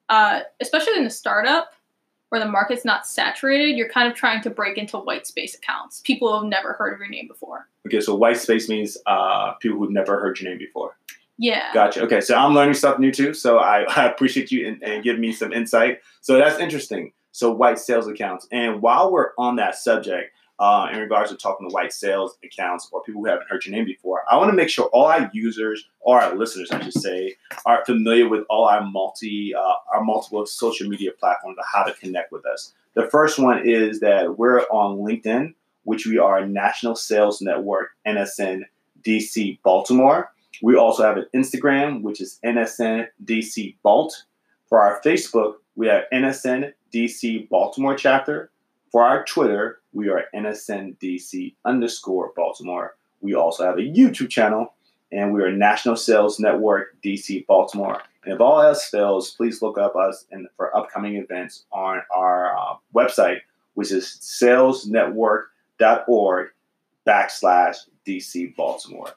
uh, 0.09 0.41
especially 0.61 0.97
in 0.97 1.07
a 1.07 1.11
startup, 1.11 1.73
where 2.33 2.41
the 2.41 2.49
market's 2.49 2.83
not 2.83 3.07
saturated, 3.07 3.77
you're 3.77 3.91
kind 3.91 4.11
of 4.11 4.17
trying 4.17 4.41
to 4.41 4.49
break 4.49 4.79
into 4.79 4.97
white 4.97 5.27
space 5.27 5.55
accounts. 5.55 6.01
People 6.01 6.29
who 6.31 6.37
have 6.37 6.49
never 6.49 6.73
heard 6.73 6.95
of 6.95 6.99
your 6.99 7.11
name 7.11 7.29
before. 7.29 7.69
Okay, 7.87 8.01
so 8.01 8.15
white 8.15 8.39
space 8.39 8.71
means 8.71 8.97
uh, 9.05 9.53
people 9.61 9.79
who've 9.79 9.91
never 9.91 10.19
heard 10.19 10.41
your 10.41 10.49
name 10.49 10.59
before. 10.59 10.97
Yeah. 11.37 11.75
Gotcha. 11.75 12.01
Okay, 12.05 12.23
so 12.23 12.35
I'm 12.35 12.55
learning 12.55 12.73
stuff 12.73 12.99
new 12.99 13.13
too. 13.13 13.35
So 13.35 13.59
I, 13.59 13.83
I 13.97 14.07
appreciate 14.07 14.51
you 14.51 14.67
and, 14.67 14.83
and 14.83 15.05
giving 15.05 15.21
me 15.21 15.31
some 15.31 15.53
insight. 15.53 16.01
So 16.23 16.39
that's 16.39 16.59
interesting. 16.59 17.13
So 17.33 17.53
white 17.53 17.79
sales 17.79 18.09
accounts. 18.09 18.49
And 18.51 18.81
while 18.81 19.13
we're 19.13 19.33
on 19.37 19.57
that 19.57 19.75
subject, 19.75 20.31
uh, 20.59 20.89
in 20.93 20.99
regards 20.99 21.31
to 21.31 21.37
talking 21.37 21.69
to 21.69 21.73
white 21.73 21.93
sales 21.93 22.37
accounts 22.45 22.89
or 22.93 23.03
people 23.03 23.23
who 23.23 23.29
haven't 23.29 23.49
heard 23.49 23.65
your 23.65 23.75
name 23.75 23.85
before, 23.85 24.23
I 24.31 24.37
want 24.37 24.51
to 24.51 24.57
make 24.57 24.69
sure 24.69 24.87
all 24.87 25.07
our 25.07 25.31
users 25.33 25.89
or 26.01 26.21
our 26.21 26.37
listeners, 26.37 26.71
I 26.71 26.83
should 26.83 26.93
say, 26.93 27.35
are 27.67 27.85
familiar 27.85 28.29
with 28.29 28.45
all 28.49 28.67
our 28.67 28.85
multi 28.85 29.55
uh, 29.55 29.75
our 29.93 30.05
multiple 30.05 30.47
social 30.47 30.89
media 30.89 31.11
platforms 31.19 31.57
and 31.59 31.67
how 31.73 31.85
to 31.85 31.99
connect 31.99 32.33
with 32.33 32.47
us. 32.47 32.75
The 32.95 33.09
first 33.09 33.39
one 33.39 33.67
is 33.67 34.01
that 34.01 34.39
we're 34.39 34.61
on 34.71 34.99
LinkedIn, 34.99 35.55
which 35.85 36.07
we 36.07 36.19
are 36.19 36.47
National 36.47 36.95
Sales 36.95 37.41
Network 37.41 37.89
NSN 38.07 38.63
DC 39.03 39.59
Baltimore. 39.63 40.33
We 40.63 40.77
also 40.77 41.03
have 41.03 41.17
an 41.17 41.27
Instagram, 41.35 42.03
which 42.03 42.21
is 42.21 42.39
NSN 42.45 43.09
DC 43.25 43.77
Balt. 43.83 44.25
For 44.69 44.81
our 44.81 45.01
Facebook, 45.05 45.55
we 45.75 45.89
have 45.89 46.05
NSN 46.13 46.73
DC 46.95 47.49
Baltimore 47.49 47.97
chapter. 47.97 48.52
For 48.93 49.03
our 49.03 49.25
Twitter, 49.25 49.81
we 49.95 50.11
are 50.11 50.27
NSNDC 50.35 51.55
underscore 51.65 52.35
Baltimore. 52.37 52.95
We 53.23 53.35
also 53.35 53.65
have 53.65 53.79
a 53.79 53.81
YouTube 53.81 54.29
channel, 54.29 54.75
and 55.11 55.33
we 55.33 55.43
are 55.43 55.51
National 55.51 55.97
Sales 55.97 56.39
Network 56.39 57.01
DC 57.03 57.47
Baltimore. 57.47 58.03
And 58.25 58.35
if 58.35 58.41
all 58.43 58.61
else 58.61 58.91
fails, 58.91 59.31
please 59.31 59.63
look 59.63 59.79
up 59.79 59.97
us 59.97 60.27
and 60.31 60.47
for 60.59 60.77
upcoming 60.77 61.17
events 61.17 61.65
on 61.73 62.03
our 62.15 62.55
uh, 62.55 62.75
website, 62.95 63.39
which 63.73 63.93
is 63.93 64.19
salesnetwork.org 64.21 66.49
backslash 67.07 67.77
DC 68.07 68.55
Baltimore. 68.57 69.09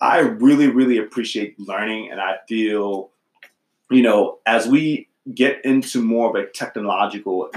I 0.00 0.18
really, 0.18 0.66
really 0.66 0.98
appreciate 0.98 1.56
learning, 1.60 2.10
and 2.10 2.20
I 2.20 2.38
feel, 2.48 3.10
you 3.92 4.02
know, 4.02 4.40
as 4.44 4.66
we 4.66 5.06
get 5.32 5.64
into 5.64 6.02
more 6.02 6.30
of 6.30 6.34
a 6.34 6.46
technological, 6.50 7.52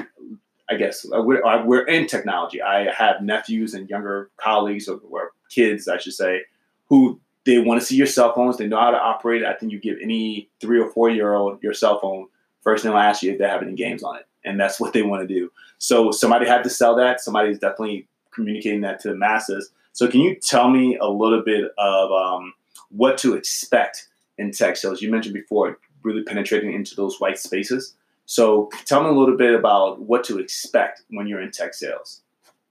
I 0.69 0.75
guess 0.75 1.05
uh, 1.05 1.21
we're, 1.21 1.43
uh, 1.45 1.65
we're 1.65 1.85
in 1.85 2.07
technology. 2.07 2.61
I 2.61 2.91
have 2.91 3.21
nephews 3.21 3.73
and 3.73 3.89
younger 3.89 4.29
colleagues, 4.37 4.87
or, 4.87 4.99
or 5.09 5.31
kids, 5.49 5.87
I 5.87 5.97
should 5.97 6.13
say, 6.13 6.41
who 6.87 7.19
they 7.45 7.59
want 7.59 7.79
to 7.79 7.85
see 7.85 7.95
your 7.95 8.07
cell 8.07 8.33
phones. 8.33 8.57
They 8.57 8.67
know 8.67 8.79
how 8.79 8.91
to 8.91 8.97
operate 8.97 9.41
it. 9.41 9.47
I 9.47 9.53
think 9.53 9.71
you 9.71 9.79
give 9.79 9.97
any 10.01 10.49
three 10.61 10.79
or 10.79 10.89
four 10.89 11.09
year 11.09 11.33
old 11.33 11.61
your 11.61 11.73
cell 11.73 11.99
phone, 11.99 12.27
first 12.61 12.83
they'll 12.83 12.97
ask 12.97 13.23
you 13.23 13.31
if 13.33 13.39
they 13.39 13.47
have 13.47 13.61
any 13.61 13.73
games 13.73 14.03
on 14.03 14.17
it. 14.17 14.27
And 14.45 14.59
that's 14.59 14.79
what 14.79 14.93
they 14.93 15.01
want 15.01 15.27
to 15.27 15.33
do. 15.33 15.51
So 15.77 16.11
somebody 16.11 16.47
had 16.47 16.63
to 16.63 16.69
sell 16.69 16.95
that. 16.95 17.21
Somebody's 17.21 17.59
definitely 17.59 18.07
communicating 18.33 18.81
that 18.81 18.99
to 19.01 19.09
the 19.09 19.15
masses. 19.15 19.71
So 19.91 20.07
can 20.07 20.21
you 20.21 20.35
tell 20.35 20.69
me 20.69 20.97
a 20.97 21.07
little 21.07 21.43
bit 21.43 21.71
of 21.77 22.11
um, 22.11 22.53
what 22.89 23.17
to 23.19 23.35
expect 23.35 24.07
in 24.37 24.51
tech 24.51 24.77
sales? 24.77 25.01
You 25.01 25.11
mentioned 25.11 25.35
before 25.35 25.77
really 26.01 26.23
penetrating 26.23 26.73
into 26.73 26.95
those 26.95 27.19
white 27.19 27.37
spaces. 27.37 27.93
So 28.25 28.69
tell 28.85 29.03
me 29.03 29.09
a 29.09 29.13
little 29.13 29.37
bit 29.37 29.53
about 29.53 30.01
what 30.01 30.23
to 30.25 30.39
expect 30.39 31.03
when 31.09 31.27
you're 31.27 31.41
in 31.41 31.51
tech 31.51 31.73
sales. 31.73 32.21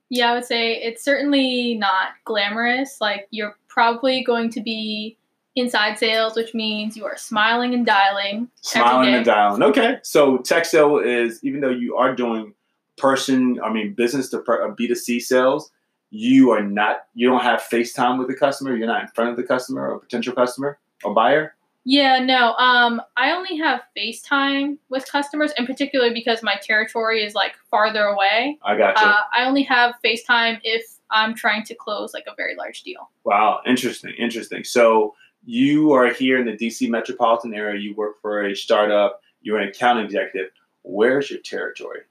Yeah, 0.09 0.31
I 0.31 0.33
would 0.35 0.45
say 0.45 0.75
it's 0.75 1.03
certainly 1.03 1.75
not 1.75 2.09
glamorous. 2.25 2.97
Like 3.01 3.27
you're 3.31 3.55
probably 3.67 4.23
going 4.23 4.49
to 4.51 4.61
be 4.61 5.17
inside 5.55 5.97
sales, 5.97 6.35
which 6.35 6.53
means 6.53 6.97
you 6.97 7.05
are 7.05 7.17
smiling 7.17 7.73
and 7.73 7.85
dialing. 7.85 8.49
Smiling 8.61 9.13
and 9.13 9.25
dialing. 9.25 9.63
Okay. 9.63 9.97
So 10.03 10.37
tech 10.37 10.65
sale 10.65 10.97
is 10.97 11.43
even 11.43 11.61
though 11.61 11.69
you 11.69 11.95
are 11.95 12.15
doing 12.15 12.53
person, 12.97 13.59
I 13.63 13.71
mean 13.71 13.93
business 13.93 14.29
to 14.29 14.39
B2C 14.39 15.17
uh, 15.17 15.19
sales, 15.19 15.71
you 16.09 16.51
are 16.51 16.63
not 16.63 17.05
you 17.15 17.27
don't 17.27 17.41
have 17.41 17.61
FaceTime 17.61 18.19
with 18.19 18.27
the 18.27 18.35
customer, 18.35 18.75
you're 18.75 18.87
not 18.87 19.01
in 19.01 19.07
front 19.09 19.31
of 19.31 19.37
the 19.37 19.43
customer 19.43 19.89
or 19.89 19.99
potential 19.99 20.33
customer 20.33 20.79
or 21.03 21.13
buyer. 21.13 21.55
Yeah, 21.85 22.19
no. 22.19 22.53
Um, 22.53 23.01
I 23.17 23.31
only 23.31 23.57
have 23.57 23.81
FaceTime 23.97 24.77
with 24.89 25.05
customers, 25.11 25.51
in 25.57 25.65
particular 25.65 26.13
because 26.13 26.41
my 26.41 26.55
territory 26.61 27.23
is 27.23 27.35
like 27.35 27.55
farther 27.69 28.03
away. 28.03 28.57
I 28.63 28.77
got 28.77 28.99
you. 28.99 29.05
Uh, 29.05 29.21
I 29.33 29.45
only 29.45 29.63
have 29.63 29.95
FaceTime 30.03 30.59
if 30.63 30.85
I'm 31.11 31.35
trying 31.35 31.63
to 31.65 31.75
close 31.75 32.13
like 32.13 32.25
a 32.27 32.35
very 32.35 32.55
large 32.55 32.83
deal. 32.83 33.09
Wow, 33.25 33.61
interesting, 33.65 34.13
interesting. 34.17 34.63
So 34.63 35.13
you 35.45 35.91
are 35.91 36.13
here 36.13 36.39
in 36.39 36.45
the 36.45 36.53
DC 36.53 36.89
metropolitan 36.89 37.53
area. 37.53 37.79
You 37.79 37.95
work 37.95 38.21
for 38.21 38.45
a 38.45 38.55
startup. 38.55 39.21
You're 39.41 39.59
an 39.59 39.67
account 39.67 39.99
executive. 39.99 40.51
Where's 40.83 41.29
your 41.29 41.39
territory? 41.39 42.01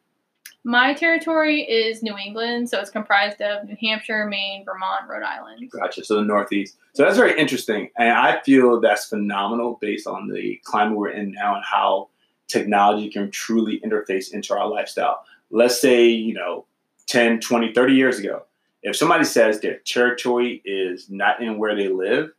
My 0.64 0.94
territory 0.94 1.62
is 1.62 2.04
New 2.04 2.16
England, 2.16 2.70
so 2.70 2.78
it's 2.78 2.90
comprised 2.90 3.40
of 3.40 3.66
New 3.66 3.76
Hampshire, 3.80 4.26
Maine, 4.26 4.64
Vermont, 4.64 5.08
Rhode 5.08 5.24
Island. 5.24 5.68
Gotcha. 5.70 6.04
So 6.04 6.16
the 6.16 6.22
Northeast. 6.22 6.76
So 6.92 7.02
that's 7.02 7.16
very 7.16 7.38
interesting, 7.38 7.90
and 7.98 8.10
I 8.10 8.40
feel 8.42 8.80
that's 8.80 9.06
phenomenal 9.06 9.78
based 9.80 10.06
on 10.06 10.28
the 10.28 10.60
climate 10.62 10.96
we're 10.96 11.10
in 11.10 11.32
now 11.32 11.56
and 11.56 11.64
how 11.64 12.10
technology 12.46 13.10
can 13.10 13.30
truly 13.30 13.80
interface 13.80 14.32
into 14.32 14.54
our 14.54 14.68
lifestyle. 14.68 15.24
Let's 15.50 15.80
say, 15.80 16.06
you 16.06 16.34
know, 16.34 16.66
10, 17.06 17.40
20, 17.40 17.72
30 17.72 17.94
years 17.94 18.18
ago, 18.18 18.44
if 18.82 18.94
somebody 18.94 19.24
says 19.24 19.60
their 19.60 19.78
territory 19.78 20.62
is 20.64 21.10
not 21.10 21.42
in 21.42 21.58
where 21.58 21.74
they 21.74 21.88
live, 21.88 22.30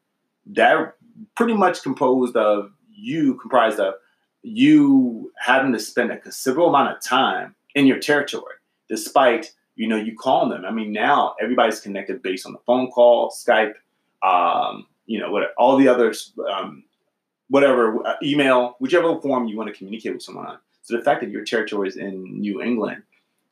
that 0.48 0.96
pretty 1.36 1.54
much 1.54 1.84
composed 1.84 2.38
of 2.38 2.72
you 2.90 3.36
comprised 3.36 3.80
of 3.80 3.96
you 4.44 5.32
having 5.38 5.72
to 5.74 5.80
spend 5.80 6.12
a 6.12 6.18
considerable 6.18 6.70
amount 6.70 6.96
of 6.96 7.02
time 7.02 7.56
in 7.76 7.86
your 7.86 8.00
territory, 8.00 8.56
despite 8.90 9.54
you 9.76 9.88
know 9.88 9.98
you 9.98 10.16
call 10.16 10.50
them. 10.50 10.66
I 10.66 10.72
mean, 10.72 10.92
now 10.92 11.36
everybody's 11.42 11.80
connected 11.80 12.22
based 12.22 12.46
on 12.46 12.54
the 12.54 12.60
phone 12.66 12.92
call, 12.92 13.32
Skype, 13.32 13.74
um, 14.22 14.88
you 15.06 15.20
know, 15.20 15.32
what 15.32 15.54
all 15.58 15.78
the 15.78 15.88
others, 15.88 16.34
um, 16.52 16.84
whatever 17.50 18.06
uh, 18.06 18.16
email, 18.24 18.76
whichever 18.80 19.20
form 19.22 19.48
you 19.48 19.58
want 19.58 19.70
to 19.72 19.78
communicate 19.78 20.14
with 20.14 20.22
someone 20.22 20.48
on. 20.48 20.58
So 20.84 20.98
the 20.98 21.04
fact 21.04 21.22
that 21.22 21.30
your 21.30 21.44
territory 21.44 21.88
is 21.88 21.98
in 21.98 22.40
New 22.40 22.62
England, 22.62 23.04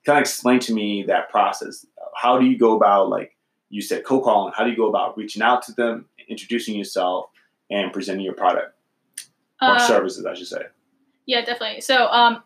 kind 0.05 0.17
of 0.17 0.21
explain 0.21 0.59
to 0.61 0.73
me 0.73 1.03
that 1.03 1.29
process. 1.29 1.85
How 2.15 2.37
do 2.37 2.45
you 2.45 2.57
go 2.57 2.75
about 2.75 3.09
like 3.09 3.35
you 3.69 3.81
said 3.81 4.03
co-calling? 4.03 4.53
How 4.55 4.63
do 4.63 4.69
you 4.69 4.75
go 4.75 4.89
about 4.89 5.17
reaching 5.17 5.41
out 5.41 5.63
to 5.63 5.73
them, 5.73 6.05
introducing 6.27 6.75
yourself, 6.75 7.29
and 7.69 7.91
presenting 7.93 8.25
your 8.25 8.33
product 8.33 8.75
or 9.61 9.69
uh, 9.69 9.79
services, 9.79 10.25
I 10.25 10.33
should 10.33 10.47
say? 10.47 10.63
Yeah, 11.25 11.45
definitely. 11.45 11.81
So 11.81 12.07
um, 12.07 12.43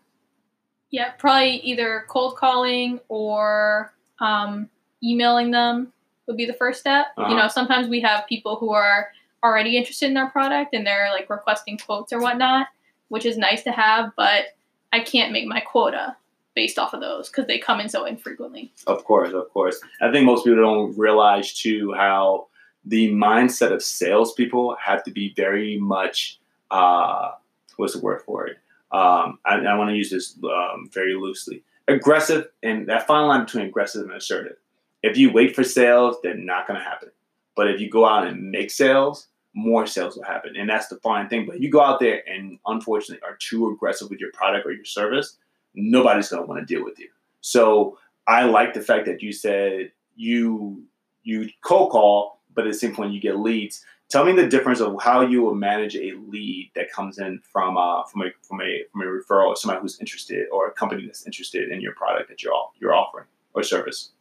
yeah, 0.91 1.11
probably 1.11 1.57
either 1.57 2.05
cold 2.07 2.37
calling 2.37 2.99
or 3.09 3.93
um, 4.19 4.69
emailing 5.03 5.51
them 5.51 5.91
would 6.27 6.37
be 6.37 6.45
the 6.45 6.53
first 6.53 6.79
step. 6.79 7.07
Uh-huh. 7.17 7.29
You 7.29 7.37
know, 7.37 7.47
sometimes 7.47 7.87
we 7.87 8.01
have 8.01 8.27
people 8.27 8.55
who 8.55 8.71
are 8.71 9.09
already 9.43 9.77
interested 9.77 10.09
in 10.09 10.17
our 10.17 10.29
product 10.29 10.73
and 10.73 10.85
they're 10.85 11.09
like 11.11 11.29
requesting 11.29 11.77
quotes 11.77 12.11
or 12.11 12.19
whatnot, 12.19 12.67
which 13.09 13.25
is 13.25 13.37
nice 13.37 13.63
to 13.63 13.71
have, 13.71 14.11
but 14.15 14.55
I 14.91 15.01
can't 15.01 15.31
make 15.31 15.45
my 15.45 15.59
quota 15.59 16.15
based 16.55 16.79
off 16.79 16.93
of 16.93 17.01
those 17.01 17.29
because 17.29 17.45
they 17.45 17.59
come 17.59 17.79
in 17.79 17.89
so 17.89 18.05
infrequently. 18.05 18.71
Of 18.87 19.03
course, 19.03 19.33
of 19.33 19.49
course. 19.51 19.79
I 20.01 20.11
think 20.11 20.25
most 20.25 20.45
people 20.45 20.61
don't 20.61 20.97
realize 20.97 21.53
too 21.53 21.93
how 21.93 22.47
the 22.85 23.11
mindset 23.11 23.71
of 23.71 23.83
salespeople 23.83 24.77
have 24.83 25.03
to 25.03 25.11
be 25.11 25.33
very 25.35 25.77
much 25.77 26.39
uh, 26.71 27.31
what's 27.77 27.93
the 27.93 27.99
word 27.99 28.21
for 28.25 28.47
it? 28.47 28.57
Um, 28.91 29.39
I, 29.45 29.55
I 29.55 29.75
want 29.77 29.89
to 29.89 29.95
use 29.95 30.09
this 30.09 30.37
um, 30.43 30.89
very 30.91 31.15
loosely. 31.15 31.63
Aggressive 31.87 32.47
and 32.63 32.87
that 32.87 33.07
fine 33.07 33.27
line 33.27 33.45
between 33.45 33.65
aggressive 33.65 34.03
and 34.03 34.13
assertive. 34.13 34.57
If 35.03 35.17
you 35.17 35.31
wait 35.31 35.55
for 35.55 35.63
sales, 35.63 36.17
they're 36.23 36.35
not 36.35 36.67
going 36.67 36.79
to 36.79 36.83
happen. 36.83 37.09
But 37.55 37.69
if 37.69 37.79
you 37.79 37.89
go 37.89 38.05
out 38.05 38.27
and 38.27 38.51
make 38.51 38.71
sales, 38.71 39.27
more 39.53 39.87
sales 39.87 40.15
will 40.15 40.23
happen. 40.23 40.55
And 40.55 40.69
that's 40.69 40.87
the 40.87 40.97
fine 40.97 41.29
thing. 41.29 41.45
But 41.45 41.61
you 41.61 41.69
go 41.69 41.81
out 41.81 41.99
there 41.99 42.21
and 42.27 42.59
unfortunately 42.65 43.25
are 43.27 43.37
too 43.37 43.71
aggressive 43.71 44.09
with 44.09 44.19
your 44.19 44.31
product 44.31 44.65
or 44.65 44.71
your 44.71 44.85
service, 44.85 45.37
nobody's 45.73 46.29
going 46.29 46.43
to 46.43 46.47
want 46.47 46.65
to 46.67 46.73
deal 46.73 46.83
with 46.83 46.99
you. 46.99 47.07
So 47.41 47.97
I 48.27 48.43
like 48.43 48.73
the 48.73 48.81
fact 48.81 49.05
that 49.05 49.21
you 49.21 49.31
said 49.31 49.91
you 50.15 50.83
you 51.23 51.49
cold 51.63 51.91
call, 51.91 52.41
but 52.53 52.65
at 52.65 52.73
the 52.73 52.77
same 52.77 52.95
point 52.95 53.13
you 53.13 53.21
get 53.21 53.39
leads. 53.39 53.83
Tell 54.09 54.23
me 54.23 54.33
the 54.33 54.47
difference 54.47 54.81
of 54.81 55.01
how 55.01 55.21
you 55.21 55.41
will 55.41 55.55
manage 55.55 55.95
a 55.95 56.13
lead 56.27 56.71
that 56.75 56.91
comes 56.91 57.17
in 57.17 57.39
from 57.39 57.75
uh, 57.75 58.03
from 58.03 58.21
a 58.21 58.25
from 58.41 58.61
a 58.61 58.83
from 58.91 59.01
a 59.01 59.05
referral 59.05 59.47
or 59.47 59.55
somebody 59.55 59.81
who's 59.81 59.99
interested 59.99 60.47
or 60.51 60.67
a 60.67 60.71
company 60.71 61.05
that's 61.05 61.25
interested 61.25 61.71
in 61.71 61.81
your 61.81 61.93
product 61.95 62.29
that 62.29 62.43
you're 62.43 62.53
you're 62.79 62.93
offering 62.93 63.25
or 63.53 63.63
service. 63.63 64.11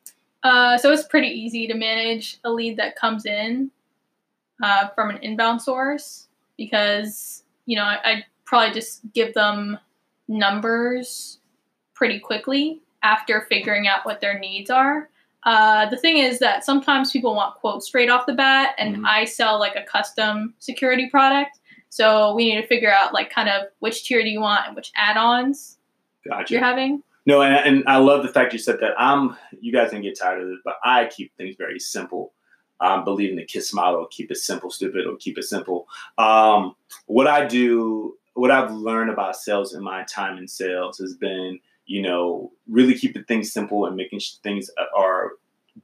Uh, 0.43 0.79
so 0.79 0.91
it's 0.91 1.05
pretty 1.05 1.29
easy 1.29 1.67
to 1.67 1.75
manage 1.75 2.39
a 2.45 2.51
lead 2.51 2.77
that 2.79 2.97
comes 2.97 3.27
in 3.27 3.71
uh, 4.63 4.89
from 4.89 5.11
an 5.11 5.19
inbound 5.19 5.61
source 5.61 6.29
because 6.57 7.43
you 7.67 7.77
know 7.77 7.85
I, 7.85 7.99
I 8.05 8.25
probably 8.47 8.73
just 8.73 9.01
give 9.13 9.35
them 9.35 9.79
numbers 10.29 11.39
pretty 11.95 12.19
quickly 12.19 12.81
after 13.03 13.43
figuring 13.49 13.87
out 13.87 14.05
what 14.05 14.21
their 14.21 14.39
needs 14.39 14.71
are. 14.71 15.09
Uh, 15.45 15.89
the 15.91 15.97
thing 15.97 16.19
is 16.19 16.39
that 16.39 16.65
sometimes 16.65 17.11
people 17.11 17.35
want 17.35 17.55
quotes 17.57 17.87
straight 17.87 18.09
off 18.09 18.27
the 18.27 18.33
bat, 18.33 18.75
and 18.79 18.97
mm-hmm. 18.97 19.07
I 19.07 19.25
sell 19.25 19.59
like 19.59 19.77
a 19.77 19.83
custom 19.83 20.55
security 20.59 21.09
product. 21.11 21.61
So 21.91 22.35
we 22.35 22.53
need 22.53 22.61
to 22.61 22.67
figure 22.67 22.93
out 22.93 23.15
like 23.15 23.31
kind 23.31 23.49
of 23.49 23.69
which 23.79 24.05
tier 24.05 24.23
do 24.23 24.29
you 24.29 24.41
want 24.41 24.67
and 24.67 24.75
which 24.75 24.91
add-ons 24.97 25.79
gotcha. 26.29 26.53
you're 26.53 26.63
having. 26.63 27.03
No, 27.27 27.41
and, 27.43 27.55
and 27.55 27.85
I 27.87 27.99
love 27.99 28.23
the 28.23 28.33
fact 28.33 28.53
you 28.53 28.59
said 28.59 28.81
that. 28.81 28.95
I'm 28.99 29.37
you 29.61 29.73
guys 29.73 29.91
can 29.91 30.03
get 30.03 30.19
tired 30.19 30.43
of 30.43 30.49
this, 30.49 30.59
but 30.65 30.75
I 30.83 31.07
keep 31.07 31.33
things 31.37 31.57
very 31.57 31.79
simple. 31.79 32.33
I 32.81 32.95
um, 32.95 33.05
believe 33.05 33.31
in 33.31 33.37
the 33.37 33.45
KISS 33.45 33.73
model: 33.73 34.07
keep 34.11 34.31
it 34.31 34.37
simple, 34.37 34.71
stupid, 34.71 35.07
or 35.07 35.17
keep 35.17 35.39
it 35.39 35.45
simple. 35.45 35.87
Um, 36.19 36.75
what 37.07 37.27
I 37.27 37.47
do, 37.47 38.17
what 38.35 38.51
I've 38.51 38.73
learned 38.73 39.11
about 39.11 39.37
sales 39.37 39.75
in 39.75 39.83
my 39.83 40.05
time 40.05 40.37
in 40.37 40.49
sales 40.49 40.99
has 40.99 41.15
been 41.15 41.61
you 41.87 42.03
know, 42.03 42.53
really 42.69 42.95
keeping 42.95 43.25
things 43.25 43.53
simple 43.53 43.87
and 43.87 43.97
making 43.97 44.21
things 44.43 44.71
are 44.97 45.33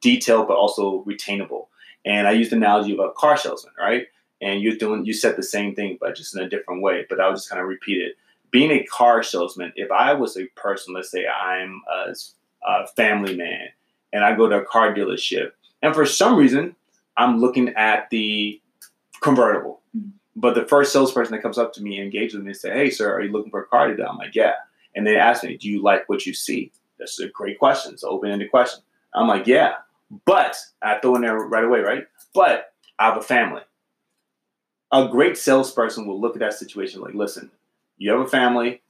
detailed 0.01 0.49
but 0.49 0.57
also 0.57 1.05
retainable. 1.05 1.67
And 2.05 2.27
I 2.27 2.33
used 2.33 2.53
the 2.53 2.57
analogy 2.57 2.93
of 2.93 3.01
a 3.01 3.13
car 3.13 3.37
salesman, 3.37 3.75
right? 3.79 4.07
And 4.41 4.63
you're 4.63 4.77
doing, 4.77 5.05
you 5.05 5.13
said 5.13 5.37
the 5.37 5.43
same 5.43 5.75
thing, 5.75 5.99
but 6.01 6.17
just 6.17 6.35
in 6.35 6.43
a 6.43 6.49
different 6.49 6.83
way. 6.83 7.05
But 7.09 7.21
I 7.21 7.27
will 7.27 7.35
just 7.35 7.51
kind 7.51 7.61
of 7.61 7.69
repeat 7.69 7.99
it. 7.99 8.17
Being 8.51 8.71
a 8.71 8.85
car 8.85 9.23
salesman, 9.23 9.73
if 9.77 9.91
I 9.91 10.15
was 10.15 10.37
a 10.37 10.47
person, 10.57 10.95
let's 10.95 11.11
say 11.11 11.27
I'm 11.27 11.83
a, 11.93 12.15
a 12.67 12.87
family 12.89 13.37
man, 13.37 13.69
and 14.13 14.25
I 14.25 14.35
go 14.35 14.49
to 14.49 14.57
a 14.57 14.65
car 14.65 14.93
dealership, 14.93 15.53
and 15.83 15.95
for 15.95 16.05
some 16.05 16.37
reason 16.37 16.75
I'm 17.17 17.39
looking 17.39 17.69
at 17.71 18.11
the 18.11 18.61
convertible, 19.21 19.83
mm-hmm. 19.97 20.09
but 20.35 20.55
the 20.55 20.65
first 20.67 20.93
salesperson 20.93 21.33
that 21.33 21.43
comes 21.43 21.59
up 21.59 21.73
to 21.75 21.83
me 21.83 21.99
and 21.99 22.07
engages 22.07 22.35
with 22.35 22.45
me 22.45 22.51
and 22.51 22.57
say, 22.57 22.73
"Hey, 22.73 22.91
sir, 22.91 23.15
are 23.15 23.21
you 23.21 23.31
looking 23.31 23.53
for 23.53 23.63
a 23.63 23.67
car 23.67 23.87
today?" 23.87 24.03
I'm 24.09 24.17
like, 24.17 24.35
"Yeah." 24.35 24.55
And 24.95 25.07
they 25.07 25.17
ask 25.17 25.45
me, 25.45 25.57
Do 25.57 25.69
you 25.69 25.83
like 25.83 26.09
what 26.09 26.27
you 26.27 26.35
see? 26.35 26.73
That's 26.99 27.19
a 27.21 27.29
great 27.29 27.59
question. 27.59 27.93
It's 27.93 28.03
an 28.03 28.11
open 28.11 28.31
ended 28.31 28.51
question. 28.51 28.83
I'm 29.15 29.29
like, 29.29 29.47
Yeah. 29.47 29.75
But 30.25 30.57
I 30.83 30.99
throw 30.99 31.15
in 31.17 31.23
there 31.23 31.37
right 31.37 31.65
away, 31.65 31.81
right? 31.81 32.07
But 32.35 32.73
I 32.99 33.07
have 33.07 33.17
a 33.17 33.23
family. 33.23 33.63
A 34.93 35.09
great 35.09 35.39
salesperson 35.39 36.07
will 36.07 36.21
look 36.21 36.35
at 36.35 36.41
that 36.41 36.55
situation 36.55 37.01
like, 37.01 37.15
Listen, 37.15 37.51
you 37.97 38.11
have 38.11 38.21
a 38.21 38.29
family, 38.29 38.83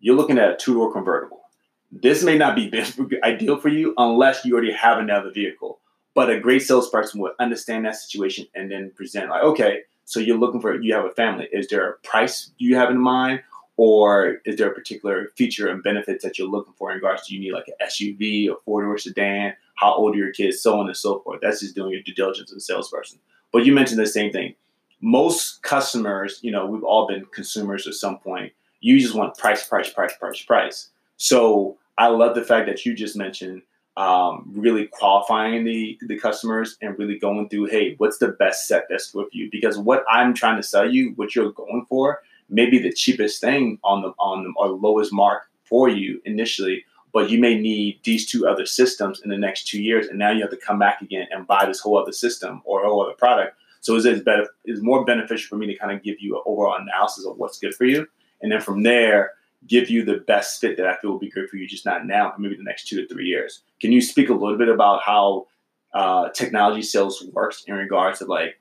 you're 0.00 0.16
looking 0.16 0.38
at 0.38 0.50
a 0.50 0.56
two 0.56 0.74
door 0.74 0.92
convertible. 0.92 1.42
This 1.90 2.22
may 2.24 2.38
not 2.38 2.56
be 2.56 2.72
ideal 3.24 3.58
for 3.58 3.68
you 3.68 3.94
unless 3.98 4.44
you 4.44 4.54
already 4.54 4.72
have 4.72 4.98
another 4.98 5.30
vehicle. 5.30 5.80
But 6.14 6.30
a 6.30 6.40
great 6.40 6.62
salesperson 6.62 7.20
would 7.20 7.32
understand 7.38 7.86
that 7.86 7.96
situation 7.96 8.46
and 8.54 8.70
then 8.70 8.92
present 8.94 9.30
like, 9.30 9.42
okay, 9.42 9.80
so 10.04 10.20
you're 10.20 10.38
looking 10.38 10.60
for 10.60 10.80
you 10.80 10.94
have 10.94 11.04
a 11.04 11.10
family. 11.10 11.48
Is 11.52 11.68
there 11.68 11.88
a 11.88 11.96
price 11.98 12.50
you 12.58 12.76
have 12.76 12.90
in 12.90 12.98
mind, 12.98 13.42
or 13.76 14.38
is 14.44 14.56
there 14.56 14.70
a 14.70 14.74
particular 14.74 15.30
feature 15.36 15.68
and 15.68 15.82
benefits 15.82 16.22
that 16.24 16.38
you're 16.38 16.48
looking 16.48 16.74
for 16.74 16.90
in 16.90 16.96
regards 16.96 17.26
to 17.26 17.34
you 17.34 17.40
need 17.40 17.52
like 17.52 17.68
an 17.68 17.74
SUV, 17.86 18.50
a 18.50 18.56
four 18.64 18.82
door 18.82 18.98
sedan, 18.98 19.54
how 19.76 19.94
old 19.94 20.14
are 20.14 20.18
your 20.18 20.32
kids, 20.32 20.60
so 20.60 20.78
on 20.78 20.86
and 20.86 20.96
so 20.96 21.20
forth. 21.20 21.40
That's 21.42 21.60
just 21.60 21.74
doing 21.74 21.92
your 21.92 22.02
due 22.02 22.14
diligence 22.14 22.52
as 22.52 22.58
a 22.58 22.60
salesperson. 22.60 23.18
But 23.52 23.64
you 23.64 23.72
mentioned 23.72 24.00
the 24.00 24.06
same 24.06 24.32
thing. 24.32 24.54
Most 25.00 25.62
customers, 25.62 26.38
you 26.42 26.50
know, 26.50 26.66
we've 26.66 26.84
all 26.84 27.06
been 27.06 27.24
consumers 27.32 27.86
at 27.86 27.94
some 27.94 28.18
point. 28.18 28.52
You 28.80 29.00
just 29.00 29.14
want 29.14 29.36
price, 29.36 29.66
price, 29.66 29.90
price, 29.90 30.16
price, 30.16 30.42
price. 30.42 30.88
So 31.16 31.78
I 31.98 32.08
love 32.08 32.34
the 32.34 32.44
fact 32.44 32.66
that 32.66 32.84
you 32.84 32.94
just 32.94 33.16
mentioned 33.16 33.62
um, 33.96 34.50
really 34.54 34.86
qualifying 34.86 35.64
the 35.64 35.98
the 36.02 36.18
customers 36.18 36.78
and 36.80 36.98
really 36.98 37.18
going 37.18 37.48
through, 37.48 37.66
hey, 37.66 37.94
what's 37.98 38.18
the 38.18 38.28
best 38.28 38.66
set 38.66 38.86
that's 38.88 39.12
with 39.12 39.28
you? 39.32 39.50
Because 39.52 39.76
what 39.76 40.04
I'm 40.10 40.32
trying 40.32 40.56
to 40.56 40.62
sell 40.62 40.90
you, 40.90 41.12
what 41.16 41.34
you're 41.34 41.52
going 41.52 41.84
for, 41.88 42.22
may 42.48 42.68
be 42.68 42.78
the 42.78 42.92
cheapest 42.92 43.40
thing 43.40 43.78
on 43.82 44.02
the 44.02 44.12
on 44.18 44.44
the 44.44 44.52
or 44.56 44.68
lowest 44.68 45.12
mark 45.12 45.44
for 45.64 45.88
you 45.88 46.20
initially, 46.24 46.84
but 47.12 47.30
you 47.30 47.38
may 47.40 47.58
need 47.58 48.00
these 48.04 48.26
two 48.26 48.46
other 48.46 48.66
systems 48.66 49.20
in 49.22 49.30
the 49.30 49.38
next 49.38 49.66
two 49.66 49.82
years, 49.82 50.06
and 50.06 50.18
now 50.18 50.30
you 50.30 50.40
have 50.42 50.50
to 50.50 50.56
come 50.56 50.78
back 50.78 51.00
again 51.00 51.26
and 51.30 51.46
buy 51.46 51.64
this 51.66 51.80
whole 51.80 51.98
other 51.98 52.12
system 52.12 52.62
or 52.64 52.84
whole 52.84 53.02
other 53.02 53.14
product. 53.14 53.56
So 53.80 53.96
is 53.96 54.04
it 54.04 54.24
better? 54.24 54.46
Is 54.64 54.82
more 54.82 55.04
beneficial 55.04 55.48
for 55.48 55.56
me 55.56 55.66
to 55.66 55.76
kind 55.76 55.92
of 55.92 56.02
give 56.02 56.16
you 56.20 56.36
an 56.36 56.42
overall 56.46 56.76
analysis 56.80 57.26
of 57.26 57.36
what's 57.38 57.58
good 57.58 57.74
for 57.74 57.84
you, 57.84 58.06
and 58.40 58.52
then 58.52 58.60
from 58.60 58.82
there 58.82 59.32
give 59.68 59.88
you 59.88 60.04
the 60.04 60.18
best 60.26 60.60
fit 60.60 60.76
that 60.76 60.86
I 60.86 60.96
feel 60.96 61.12
will 61.12 61.20
be 61.20 61.30
good 61.30 61.48
for 61.48 61.56
you, 61.56 61.68
just 61.68 61.86
not 61.86 62.04
now, 62.04 62.30
but 62.30 62.40
maybe 62.40 62.56
the 62.56 62.64
next 62.64 62.88
two 62.88 63.00
to 63.00 63.06
three 63.06 63.26
years. 63.26 63.62
Can 63.80 63.92
you 63.92 64.00
speak 64.00 64.28
a 64.28 64.34
little 64.34 64.58
bit 64.58 64.68
about 64.68 65.02
how 65.04 65.46
uh, 65.94 66.30
technology 66.30 66.82
sales 66.82 67.24
works 67.32 67.64
in 67.66 67.74
regards 67.74 68.18
to 68.20 68.24
like, 68.24 68.58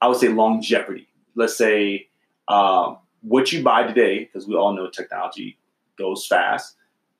I 0.00 0.08
would 0.08 0.18
say 0.18 0.28
longevity. 0.28 1.08
Let's 1.34 1.56
say 1.56 2.07
uh, 2.48 2.94
what 3.22 3.52
you 3.52 3.62
buy 3.62 3.84
today, 3.84 4.24
because 4.24 4.46
we 4.46 4.54
all 4.54 4.72
know 4.72 4.88
technology 4.88 5.58
goes 5.96 6.26
fast. 6.26 6.76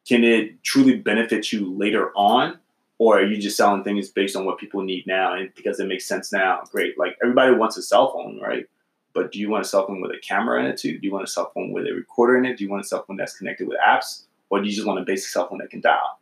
Can 0.07 0.25
it 0.25 0.63
truly 0.63 0.97
benefit 0.97 1.53
you 1.53 1.77
later 1.77 2.11
on? 2.17 2.59
Or 2.99 3.21
are 3.21 3.25
you 3.25 3.39
just 3.39 3.57
selling 3.57 3.85
things 3.85 4.09
based 4.09 4.35
on 4.35 4.45
what 4.45 4.59
people 4.59 4.83
need 4.83 5.07
now 5.07 5.35
and 5.35 5.55
because 5.55 5.79
it 5.79 5.87
makes 5.87 6.05
sense 6.05 6.33
now? 6.33 6.63
Great. 6.73 6.99
Like 6.99 7.17
everybody 7.23 7.55
wants 7.55 7.77
a 7.77 7.83
cell 7.83 8.13
phone, 8.13 8.41
right? 8.41 8.67
But 9.13 9.31
do 9.31 9.39
you 9.39 9.51
want 9.51 9.65
a 9.65 9.69
cell 9.69 9.87
phone 9.87 10.01
with 10.01 10.11
a 10.11 10.19
camera 10.19 10.61
in 10.61 10.67
it 10.67 10.79
too? 10.79 10.99
Do 10.99 11.07
you 11.07 11.13
want 11.13 11.25
a 11.25 11.31
cell 11.31 11.53
phone 11.55 11.71
with 11.73 11.87
a 11.87 11.93
recorder 11.93 12.37
in 12.39 12.45
it? 12.45 12.57
Do 12.59 12.65
you 12.65 12.71
want 12.71 12.85
a 12.85 12.89
cell 12.89 13.05
phone 13.07 13.17
that's 13.17 13.37
connected 13.37 13.69
with 13.69 13.79
apps? 13.79 14.25
Or 14.51 14.61
do 14.61 14.67
you 14.67 14.75
just 14.75 14.87
want 14.87 14.99
a 14.99 15.05
basic 15.05 15.29
cell 15.31 15.49
phone 15.49 15.59
that 15.59 15.71
can 15.71 15.81
dial? 15.81 16.19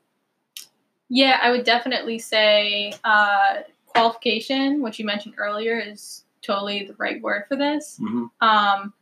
Yeah, 1.08 1.38
I 1.40 1.50
would 1.50 1.64
definitely 1.64 2.18
say 2.18 2.92
uh, 3.04 3.60
qualification, 3.86 4.82
which 4.82 4.98
you 4.98 5.06
mentioned 5.06 5.36
earlier, 5.38 5.78
is 5.78 6.24
totally 6.42 6.84
the 6.84 6.94
right 6.94 7.20
word 7.20 7.44
for 7.48 7.56
this. 7.56 7.98
Mm-hmm. 8.00 8.46
Um, 8.46 8.92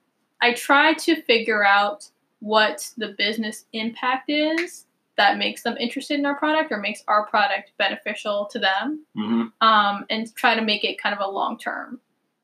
I 0.40 0.52
try 0.54 0.94
to 0.94 1.22
figure 1.22 1.64
out 1.64 2.08
what 2.40 2.90
the 2.96 3.14
business 3.16 3.64
impact 3.72 4.28
is 4.28 4.84
that 5.16 5.38
makes 5.38 5.62
them 5.62 5.76
interested 5.78 6.18
in 6.18 6.26
our 6.26 6.34
product 6.34 6.72
or 6.72 6.78
makes 6.78 7.02
our 7.08 7.26
product 7.26 7.72
beneficial 7.78 8.46
to 8.46 8.58
them, 8.58 9.04
mm-hmm. 9.16 9.66
um, 9.66 10.04
and 10.10 10.34
try 10.34 10.54
to 10.54 10.62
make 10.62 10.84
it 10.84 11.00
kind 11.00 11.14
of 11.14 11.20
a 11.20 11.30
long 11.30 11.58
term 11.58 12.00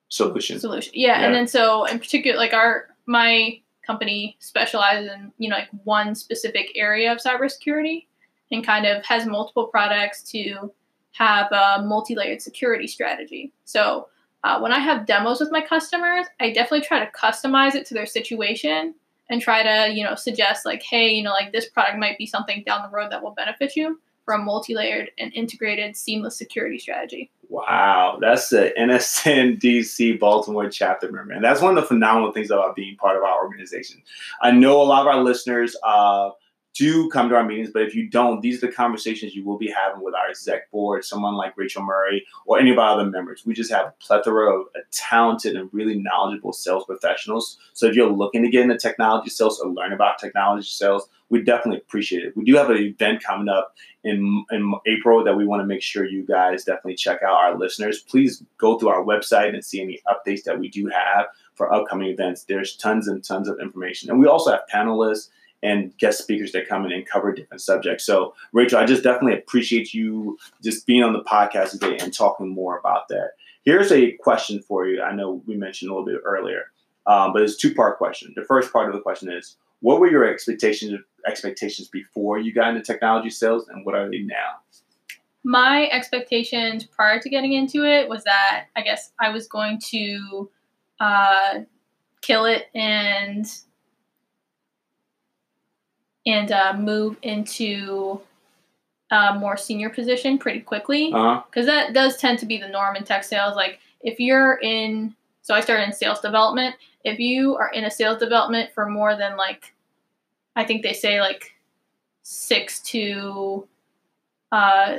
solution. 0.08 0.58
Solution. 0.60 0.92
Yeah. 0.94 1.20
yeah. 1.20 1.26
And 1.26 1.34
then 1.34 1.48
so 1.48 1.84
in 1.84 1.98
particular, 1.98 2.38
like 2.38 2.54
our 2.54 2.86
my 3.06 3.60
company 3.86 4.36
specializes 4.38 5.10
in 5.12 5.32
you 5.38 5.48
know 5.48 5.56
like 5.56 5.68
one 5.84 6.14
specific 6.14 6.70
area 6.76 7.12
of 7.12 7.18
cybersecurity 7.18 8.06
and 8.52 8.64
kind 8.64 8.86
of 8.86 9.04
has 9.04 9.26
multiple 9.26 9.66
products 9.66 10.22
to 10.30 10.72
have 11.12 11.50
a 11.52 11.82
multi-layered 11.82 12.40
security 12.40 12.86
strategy. 12.86 13.52
So 13.64 14.08
uh, 14.44 14.58
when 14.60 14.72
I 14.72 14.78
have 14.78 15.06
demos 15.06 15.40
with 15.40 15.52
my 15.52 15.60
customers, 15.60 16.26
I 16.40 16.52
definitely 16.52 16.86
try 16.86 17.04
to 17.04 17.10
customize 17.12 17.74
it 17.74 17.86
to 17.86 17.94
their 17.94 18.06
situation 18.06 18.94
and 19.28 19.40
try 19.40 19.62
to 19.62 19.92
you 19.94 20.04
know 20.04 20.14
suggest 20.14 20.66
like, 20.66 20.82
hey, 20.82 21.10
you 21.10 21.22
know 21.22 21.30
like 21.30 21.52
this 21.52 21.68
product 21.68 21.98
might 21.98 22.18
be 22.18 22.26
something 22.26 22.62
down 22.64 22.82
the 22.82 22.94
road 22.96 23.12
that 23.12 23.22
will 23.22 23.32
benefit 23.32 23.76
you 23.76 24.00
for 24.24 24.34
a 24.34 24.38
multi-layered 24.38 25.10
and 25.18 25.32
integrated 25.34 25.96
seamless 25.96 26.36
security 26.36 26.78
strategy. 26.78 27.30
Wow, 27.48 28.18
that's 28.20 28.48
the 28.48 28.72
NSN 28.78 29.60
DC 29.60 30.20
Baltimore 30.20 30.68
chapter 30.70 31.08
and 31.08 31.44
that's 31.44 31.60
one 31.60 31.76
of 31.76 31.82
the 31.82 31.88
phenomenal 31.88 32.32
things 32.32 32.50
about 32.50 32.76
being 32.76 32.96
part 32.96 33.16
of 33.16 33.24
our 33.24 33.44
organization. 33.44 34.02
I 34.40 34.52
know 34.52 34.80
a 34.80 34.84
lot 34.84 35.00
of 35.00 35.08
our 35.08 35.22
listeners 35.22 35.76
uh, 35.82 36.30
do 36.74 37.08
come 37.10 37.28
to 37.28 37.34
our 37.34 37.44
meetings, 37.44 37.70
but 37.72 37.82
if 37.82 37.94
you 37.94 38.08
don't, 38.08 38.40
these 38.40 38.62
are 38.62 38.66
the 38.66 38.72
conversations 38.72 39.34
you 39.34 39.44
will 39.44 39.58
be 39.58 39.70
having 39.70 40.02
with 40.02 40.14
our 40.14 40.28
exec 40.28 40.70
board, 40.70 41.04
someone 41.04 41.34
like 41.34 41.56
Rachel 41.56 41.82
Murray 41.82 42.24
or 42.46 42.58
any 42.58 42.70
of 42.70 42.78
our 42.78 42.98
other 42.98 43.10
members. 43.10 43.44
We 43.44 43.54
just 43.54 43.72
have 43.72 43.86
a 43.86 43.94
plethora 44.00 44.54
of 44.54 44.66
uh, 44.76 44.80
talented 44.92 45.56
and 45.56 45.68
really 45.72 45.98
knowledgeable 45.98 46.52
sales 46.52 46.84
professionals. 46.84 47.58
So 47.72 47.86
if 47.86 47.94
you're 47.94 48.10
looking 48.10 48.42
to 48.42 48.50
get 48.50 48.62
into 48.62 48.78
technology 48.78 49.30
sales 49.30 49.60
or 49.60 49.70
learn 49.70 49.92
about 49.92 50.18
technology 50.18 50.68
sales, 50.68 51.08
we 51.28 51.42
definitely 51.42 51.78
appreciate 51.78 52.24
it. 52.24 52.36
We 52.36 52.44
do 52.44 52.56
have 52.56 52.70
an 52.70 52.78
event 52.78 53.22
coming 53.22 53.48
up 53.48 53.74
in, 54.02 54.44
in 54.50 54.74
April 54.86 55.22
that 55.24 55.36
we 55.36 55.46
want 55.46 55.60
to 55.60 55.66
make 55.66 55.82
sure 55.82 56.04
you 56.04 56.24
guys 56.24 56.64
definitely 56.64 56.96
check 56.96 57.22
out. 57.22 57.34
Our 57.34 57.58
listeners, 57.58 58.00
please 58.00 58.42
go 58.58 58.78
through 58.78 58.88
our 58.88 59.04
website 59.04 59.54
and 59.54 59.64
see 59.64 59.80
any 59.80 60.00
updates 60.08 60.44
that 60.44 60.58
we 60.58 60.68
do 60.68 60.86
have 60.88 61.26
for 61.54 61.72
upcoming 61.72 62.08
events. 62.08 62.44
There's 62.44 62.76
tons 62.76 63.06
and 63.06 63.22
tons 63.22 63.48
of 63.48 63.60
information. 63.60 64.10
And 64.10 64.18
we 64.18 64.26
also 64.26 64.50
have 64.50 64.62
panelists 64.72 65.28
and 65.62 65.96
guest 65.98 66.18
speakers 66.22 66.52
that 66.52 66.68
come 66.68 66.86
in 66.86 66.92
and 66.92 67.06
cover 67.06 67.32
different 67.32 67.60
subjects. 67.60 68.04
So, 68.04 68.34
Rachel, 68.52 68.78
I 68.78 68.86
just 68.86 69.02
definitely 69.02 69.38
appreciate 69.38 69.92
you 69.92 70.38
just 70.62 70.86
being 70.86 71.02
on 71.02 71.12
the 71.12 71.22
podcast 71.22 71.72
today 71.72 71.98
and 72.00 72.14
talking 72.14 72.48
more 72.48 72.78
about 72.78 73.08
that. 73.08 73.32
Here's 73.64 73.92
a 73.92 74.12
question 74.12 74.62
for 74.62 74.86
you. 74.86 75.02
I 75.02 75.14
know 75.14 75.42
we 75.46 75.56
mentioned 75.56 75.90
a 75.90 75.94
little 75.94 76.06
bit 76.06 76.22
earlier, 76.24 76.72
um, 77.06 77.32
but 77.32 77.42
it's 77.42 77.56
two 77.56 77.74
part 77.74 77.98
question. 77.98 78.32
The 78.34 78.44
first 78.44 78.72
part 78.72 78.88
of 78.88 78.94
the 78.94 79.02
question 79.02 79.30
is 79.30 79.56
what 79.80 80.00
were 80.00 80.10
your 80.10 80.24
expectations 80.24 81.00
expectations 81.26 81.88
before 81.88 82.38
you 82.38 82.52
got 82.52 82.70
into 82.70 82.82
technology 82.82 83.30
sales, 83.30 83.68
and 83.68 83.84
what 83.84 83.94
are 83.94 84.10
they 84.10 84.20
now? 84.20 84.60
My 85.42 85.88
expectations 85.90 86.84
prior 86.84 87.20
to 87.20 87.28
getting 87.28 87.52
into 87.52 87.84
it 87.84 88.08
was 88.08 88.24
that 88.24 88.66
I 88.76 88.82
guess 88.82 89.12
I 89.18 89.30
was 89.30 89.46
going 89.46 89.80
to 89.90 90.50
uh, 90.98 91.60
kill 92.20 92.44
it 92.44 92.66
and 92.74 93.46
and 96.26 96.52
uh, 96.52 96.74
move 96.76 97.16
into 97.22 98.20
a 99.10 99.34
more 99.34 99.56
senior 99.56 99.90
position 99.90 100.38
pretty 100.38 100.60
quickly 100.60 101.06
because 101.06 101.66
uh-huh. 101.66 101.66
that 101.66 101.94
does 101.94 102.16
tend 102.16 102.38
to 102.38 102.46
be 102.46 102.58
the 102.58 102.68
norm 102.68 102.96
in 102.96 103.04
tech 103.04 103.24
sales. 103.24 103.56
Like 103.56 103.80
if 104.02 104.20
you're 104.20 104.58
in, 104.62 105.14
so 105.42 105.54
I 105.54 105.60
started 105.60 105.84
in 105.84 105.92
sales 105.92 106.20
development. 106.20 106.76
If 107.04 107.18
you 107.18 107.56
are 107.56 107.70
in 107.72 107.84
a 107.84 107.90
sales 107.90 108.18
development 108.18 108.70
for 108.74 108.88
more 108.88 109.16
than 109.16 109.36
like 109.36 109.72
I 110.54 110.64
think 110.64 110.82
they 110.82 110.92
say 110.92 111.20
like 111.20 111.54
six 112.22 112.80
to 112.80 113.66
uh, 114.52 114.98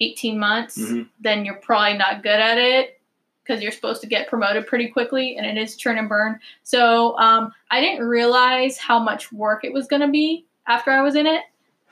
18 0.00 0.38
months, 0.38 0.78
mm-hmm. 0.78 1.02
then 1.20 1.44
you're 1.44 1.56
probably 1.56 1.98
not 1.98 2.22
good 2.22 2.40
at 2.40 2.58
it 2.58 2.95
because 3.46 3.62
you're 3.62 3.72
supposed 3.72 4.00
to 4.00 4.06
get 4.06 4.28
promoted 4.28 4.66
pretty 4.66 4.88
quickly 4.88 5.36
and 5.36 5.46
it 5.46 5.60
is 5.60 5.76
churn 5.76 5.98
and 5.98 6.08
burn. 6.08 6.40
So 6.62 7.18
um, 7.18 7.52
I 7.70 7.80
didn't 7.80 8.06
realize 8.06 8.78
how 8.78 8.98
much 8.98 9.32
work 9.32 9.64
it 9.64 9.72
was 9.72 9.86
going 9.86 10.02
to 10.02 10.08
be 10.08 10.46
after 10.66 10.90
I 10.90 11.02
was 11.02 11.14
in 11.14 11.26
it. 11.26 11.42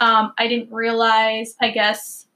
Um, 0.00 0.32
I 0.38 0.48
didn't 0.48 0.72
realize, 0.72 1.54
I 1.60 1.70
guess, 1.70 2.26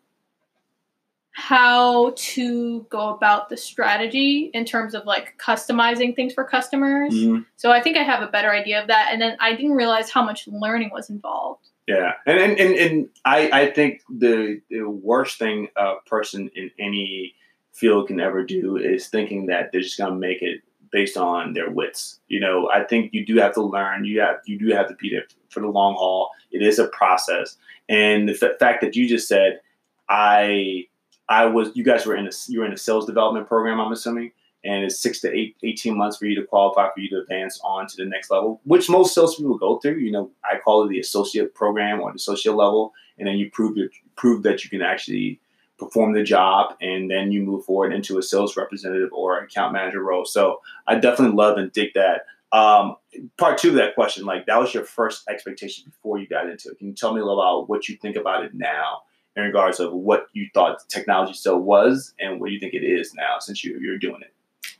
how 1.32 2.12
to 2.16 2.86
go 2.90 3.10
about 3.10 3.48
the 3.48 3.56
strategy 3.56 4.50
in 4.54 4.64
terms 4.64 4.94
of 4.94 5.04
like 5.06 5.34
customizing 5.38 6.14
things 6.14 6.34
for 6.34 6.44
customers. 6.44 7.14
Mm-hmm. 7.14 7.42
So 7.56 7.70
I 7.70 7.80
think 7.80 7.96
I 7.96 8.02
have 8.02 8.22
a 8.22 8.26
better 8.26 8.50
idea 8.50 8.80
of 8.80 8.88
that. 8.88 9.10
And 9.12 9.20
then 9.20 9.36
I 9.40 9.54
didn't 9.54 9.72
realize 9.72 10.10
how 10.10 10.24
much 10.24 10.48
learning 10.48 10.90
was 10.92 11.10
involved. 11.10 11.68
Yeah, 11.86 12.12
and 12.26 12.38
and 12.38 12.60
and, 12.60 12.74
and 12.74 13.08
I 13.24 13.50
I 13.50 13.70
think 13.70 14.02
the 14.10 14.60
the 14.68 14.82
worst 14.82 15.38
thing 15.38 15.68
a 15.74 15.94
person 16.04 16.50
in 16.54 16.70
any 16.78 17.34
field 17.78 18.08
can 18.08 18.20
ever 18.20 18.44
do 18.44 18.76
is 18.76 19.08
thinking 19.08 19.46
that 19.46 19.70
they're 19.70 19.80
just 19.80 19.98
gonna 19.98 20.14
make 20.14 20.42
it 20.42 20.60
based 20.90 21.16
on 21.16 21.52
their 21.52 21.70
wits. 21.70 22.20
You 22.28 22.40
know, 22.40 22.68
I 22.72 22.84
think 22.84 23.12
you 23.12 23.24
do 23.24 23.36
have 23.36 23.54
to 23.54 23.62
learn. 23.62 24.04
You 24.04 24.20
have 24.20 24.36
you 24.46 24.58
do 24.58 24.74
have 24.74 24.88
to 24.88 24.94
be 24.94 25.10
there 25.10 25.24
for 25.50 25.60
the 25.60 25.68
long 25.68 25.94
haul. 25.94 26.30
It 26.50 26.62
is 26.62 26.78
a 26.78 26.88
process, 26.88 27.56
and 27.88 28.28
the 28.28 28.38
f- 28.40 28.58
fact 28.58 28.80
that 28.80 28.96
you 28.96 29.08
just 29.08 29.28
said 29.28 29.60
I 30.08 30.86
I 31.28 31.46
was 31.46 31.70
you 31.74 31.84
guys 31.84 32.06
were 32.06 32.16
in 32.16 32.26
a 32.26 32.30
you 32.48 32.60
were 32.60 32.66
in 32.66 32.72
a 32.72 32.78
sales 32.78 33.06
development 33.06 33.46
program, 33.46 33.80
I'm 33.80 33.92
assuming, 33.92 34.32
and 34.64 34.84
it's 34.84 34.98
six 34.98 35.20
to 35.20 35.32
eight, 35.32 35.56
18 35.62 35.96
months 35.96 36.16
for 36.16 36.26
you 36.26 36.34
to 36.40 36.46
qualify 36.46 36.88
for 36.92 37.00
you 37.00 37.08
to 37.10 37.20
advance 37.20 37.60
on 37.62 37.86
to 37.86 37.96
the 37.96 38.04
next 38.04 38.30
level, 38.30 38.60
which 38.64 38.88
most 38.88 39.14
sales 39.14 39.36
people 39.36 39.58
go 39.58 39.78
through. 39.78 39.98
You 39.98 40.10
know, 40.10 40.30
I 40.44 40.58
call 40.58 40.84
it 40.84 40.88
the 40.88 41.00
associate 41.00 41.54
program 41.54 42.00
or 42.00 42.10
the 42.10 42.16
associate 42.16 42.54
level, 42.54 42.92
and 43.18 43.28
then 43.28 43.36
you 43.36 43.50
prove 43.50 43.76
you 43.76 43.90
prove 44.16 44.42
that 44.44 44.64
you 44.64 44.70
can 44.70 44.82
actually 44.82 45.40
perform 45.78 46.12
the 46.12 46.22
job, 46.22 46.74
and 46.80 47.10
then 47.10 47.30
you 47.32 47.42
move 47.42 47.64
forward 47.64 47.92
into 47.92 48.18
a 48.18 48.22
sales 48.22 48.56
representative 48.56 49.10
or 49.12 49.38
account 49.38 49.72
manager 49.72 50.02
role. 50.02 50.24
So 50.24 50.60
I 50.86 50.96
definitely 50.96 51.36
love 51.36 51.56
and 51.56 51.72
dig 51.72 51.94
that. 51.94 52.26
Um, 52.50 52.96
part 53.36 53.58
two 53.58 53.70
of 53.70 53.74
that 53.74 53.94
question, 53.94 54.24
like 54.24 54.46
that 54.46 54.58
was 54.58 54.72
your 54.72 54.84
first 54.84 55.28
expectation 55.28 55.84
before 55.84 56.18
you 56.18 56.26
got 56.26 56.48
into 56.48 56.70
it. 56.70 56.78
Can 56.78 56.88
you 56.88 56.94
tell 56.94 57.12
me 57.12 57.20
a 57.20 57.24
little 57.24 57.40
about 57.40 57.68
what 57.68 57.88
you 57.88 57.96
think 57.96 58.16
about 58.16 58.44
it 58.44 58.54
now 58.54 59.02
in 59.36 59.42
regards 59.42 59.80
of 59.80 59.92
what 59.92 60.28
you 60.32 60.48
thought 60.54 60.88
technology 60.88 61.34
still 61.34 61.60
was 61.60 62.14
and 62.18 62.40
what 62.40 62.50
you 62.50 62.58
think 62.58 62.74
it 62.74 62.84
is 62.84 63.14
now 63.14 63.38
since 63.38 63.62
you, 63.62 63.78
you're 63.80 63.98
doing 63.98 64.22
it? 64.22 64.32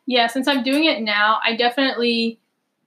Yeah, 0.06 0.26
since 0.26 0.48
I'm 0.48 0.62
doing 0.62 0.86
it 0.86 1.02
now, 1.02 1.38
I 1.44 1.54
definitely 1.54 2.40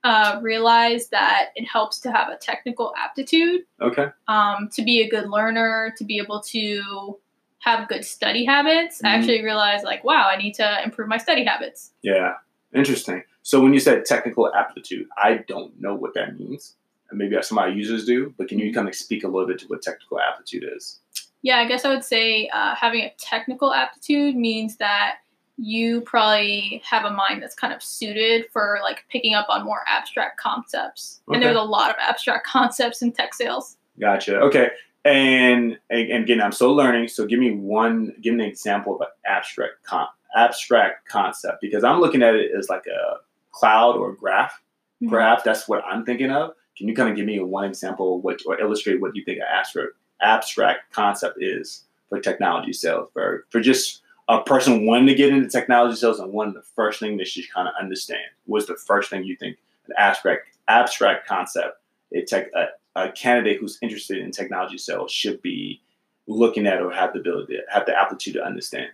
uh, 0.03 0.39
realize 0.41 1.09
that 1.09 1.49
it 1.55 1.65
helps 1.65 1.99
to 1.99 2.11
have 2.11 2.29
a 2.29 2.35
technical 2.35 2.93
aptitude. 2.97 3.61
Okay. 3.79 4.07
Um, 4.27 4.69
to 4.73 4.83
be 4.83 5.01
a 5.01 5.09
good 5.09 5.29
learner, 5.29 5.93
to 5.97 6.03
be 6.03 6.17
able 6.17 6.41
to 6.41 7.19
have 7.61 7.87
good 7.87 8.03
study 8.03 8.45
habits. 8.45 8.97
Mm-hmm. 8.97 9.07
I 9.07 9.09
actually 9.11 9.43
realized, 9.43 9.83
like, 9.83 10.03
wow, 10.03 10.27
I 10.29 10.37
need 10.37 10.53
to 10.55 10.83
improve 10.83 11.07
my 11.07 11.17
study 11.17 11.45
habits. 11.45 11.91
Yeah, 12.01 12.33
interesting. 12.75 13.23
So 13.43 13.61
when 13.61 13.73
you 13.73 13.79
said 13.79 14.05
technical 14.05 14.53
aptitude, 14.53 15.07
I 15.17 15.43
don't 15.47 15.79
know 15.79 15.95
what 15.95 16.13
that 16.13 16.37
means. 16.37 16.75
And 17.09 17.17
maybe 17.17 17.35
some 17.41 17.57
of 17.57 17.63
our 17.63 17.69
users 17.69 18.05
do, 18.05 18.33
but 18.37 18.47
can 18.47 18.59
you 18.59 18.67
mm-hmm. 18.67 18.75
kind 18.75 18.87
of 18.87 18.95
speak 18.95 19.23
a 19.23 19.27
little 19.27 19.47
bit 19.47 19.59
to 19.59 19.67
what 19.67 19.81
technical 19.81 20.19
aptitude 20.19 20.65
is? 20.75 20.99
Yeah, 21.43 21.57
I 21.57 21.67
guess 21.67 21.85
I 21.85 21.89
would 21.89 22.03
say 22.03 22.49
uh, 22.53 22.75
having 22.75 23.01
a 23.01 23.13
technical 23.17 23.73
aptitude 23.73 24.35
means 24.35 24.77
that 24.77 25.17
you 25.57 26.01
probably 26.01 26.81
have 26.87 27.05
a 27.05 27.11
mind 27.11 27.41
that's 27.41 27.55
kind 27.55 27.73
of 27.73 27.83
suited 27.83 28.45
for 28.51 28.79
like 28.83 29.05
picking 29.09 29.33
up 29.33 29.47
on 29.49 29.63
more 29.63 29.81
abstract 29.87 30.39
concepts. 30.39 31.21
Okay. 31.27 31.35
And 31.35 31.43
there's 31.43 31.57
a 31.57 31.61
lot 31.61 31.89
of 31.89 31.95
abstract 31.99 32.45
concepts 32.47 33.01
in 33.01 33.11
tech 33.11 33.33
sales. 33.33 33.77
Gotcha. 33.99 34.39
Okay. 34.39 34.69
And, 35.03 35.79
and 35.89 36.23
again, 36.23 36.41
I'm 36.41 36.51
still 36.51 36.75
learning. 36.75 37.07
So 37.07 37.25
give 37.25 37.39
me 37.39 37.51
one, 37.51 38.13
give 38.21 38.35
me 38.35 38.43
an 38.43 38.49
example 38.49 38.95
of 38.95 39.01
an 39.01 39.07
abstract 39.25 39.83
con- 39.83 40.07
abstract 40.35 41.07
concept 41.09 41.59
because 41.61 41.83
I'm 41.83 41.99
looking 41.99 42.23
at 42.23 42.35
it 42.35 42.51
as 42.57 42.69
like 42.69 42.85
a 42.87 43.17
cloud 43.51 43.95
or 43.95 44.11
a 44.11 44.15
graph. 44.15 44.61
Mm-hmm. 45.01 45.09
Perhaps 45.09 45.43
that's 45.43 45.67
what 45.67 45.83
I'm 45.85 46.05
thinking 46.05 46.31
of. 46.31 46.53
Can 46.77 46.87
you 46.87 46.95
kind 46.95 47.09
of 47.09 47.15
give 47.15 47.25
me 47.25 47.39
one 47.39 47.65
example 47.65 48.17
of 48.17 48.23
what 48.23 48.41
or 48.45 48.59
illustrate 48.59 49.01
what 49.01 49.15
you 49.15 49.23
think 49.23 49.39
an 49.39 49.45
abstract 49.51 49.91
abstract 50.21 50.91
concept 50.93 51.41
is 51.41 51.83
for 52.09 52.19
technology 52.19 52.73
sales 52.73 53.09
for 53.11 53.45
for 53.49 53.59
just 53.59 54.01
a 54.29 54.41
person 54.41 54.85
wanting 54.85 55.07
to 55.07 55.15
get 55.15 55.29
into 55.29 55.49
technology 55.49 55.95
sales 55.95 56.19
and 56.19 56.31
one 56.31 56.47
of 56.47 56.53
the 56.53 56.61
first 56.75 56.99
thing 56.99 57.17
they 57.17 57.23
should 57.23 57.51
kind 57.51 57.67
of 57.67 57.73
understand 57.79 58.21
was 58.45 58.67
the 58.67 58.75
first 58.75 59.09
thing 59.09 59.23
you 59.23 59.35
think 59.35 59.57
an 59.87 59.93
abstract 59.97 60.45
abstract 60.67 61.27
concept 61.27 61.77
a 62.13 62.21
tech 62.21 62.47
a, 62.55 62.67
a 62.95 63.11
candidate 63.11 63.59
who's 63.59 63.77
interested 63.81 64.17
in 64.17 64.31
technology 64.31 64.77
sales 64.77 65.11
should 65.11 65.41
be 65.41 65.81
looking 66.27 66.67
at 66.67 66.81
or 66.81 66.91
have 66.91 67.13
the 67.13 67.19
ability 67.19 67.55
to, 67.55 67.61
have 67.71 67.85
the 67.85 67.99
aptitude 67.99 68.33
to 68.33 68.43
understand 68.43 68.89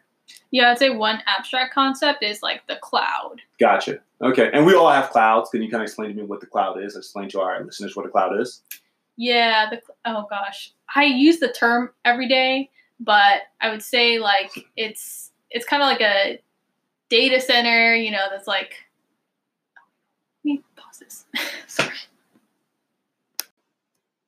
yeah 0.51 0.71
i'd 0.71 0.77
say 0.77 0.89
one 0.89 1.21
abstract 1.27 1.73
concept 1.73 2.23
is 2.23 2.41
like 2.41 2.65
the 2.67 2.77
cloud 2.77 3.41
gotcha 3.59 3.99
okay 4.21 4.49
and 4.53 4.65
we 4.65 4.73
all 4.73 4.89
have 4.89 5.09
clouds 5.09 5.49
can 5.49 5.61
you 5.61 5.69
kind 5.69 5.81
of 5.81 5.87
explain 5.87 6.09
to 6.09 6.15
me 6.15 6.23
what 6.23 6.39
the 6.39 6.45
cloud 6.45 6.81
is 6.81 6.95
explain 6.95 7.29
to 7.29 7.39
our 7.39 7.63
listeners 7.63 7.95
what 7.95 8.05
a 8.05 8.09
cloud 8.09 8.39
is 8.39 8.61
yeah 9.15 9.69
the 9.69 9.81
oh 10.05 10.25
gosh 10.29 10.71
i 10.95 11.03
use 11.05 11.39
the 11.39 11.51
term 11.51 11.89
every 12.05 12.27
day 12.27 12.69
but 12.99 13.41
I 13.61 13.69
would 13.69 13.83
say 13.83 14.19
like 14.19 14.51
it's 14.75 15.31
it's 15.49 15.65
kind 15.65 15.81
of 15.81 15.87
like 15.87 16.01
a 16.01 16.39
data 17.09 17.39
center, 17.39 17.95
you 17.95 18.11
know, 18.11 18.27
that's 18.29 18.47
like. 18.47 18.73
Let 20.43 20.53
me 20.53 20.63
pause 20.75 20.99
this. 20.99 21.25
Sorry. 21.67 21.95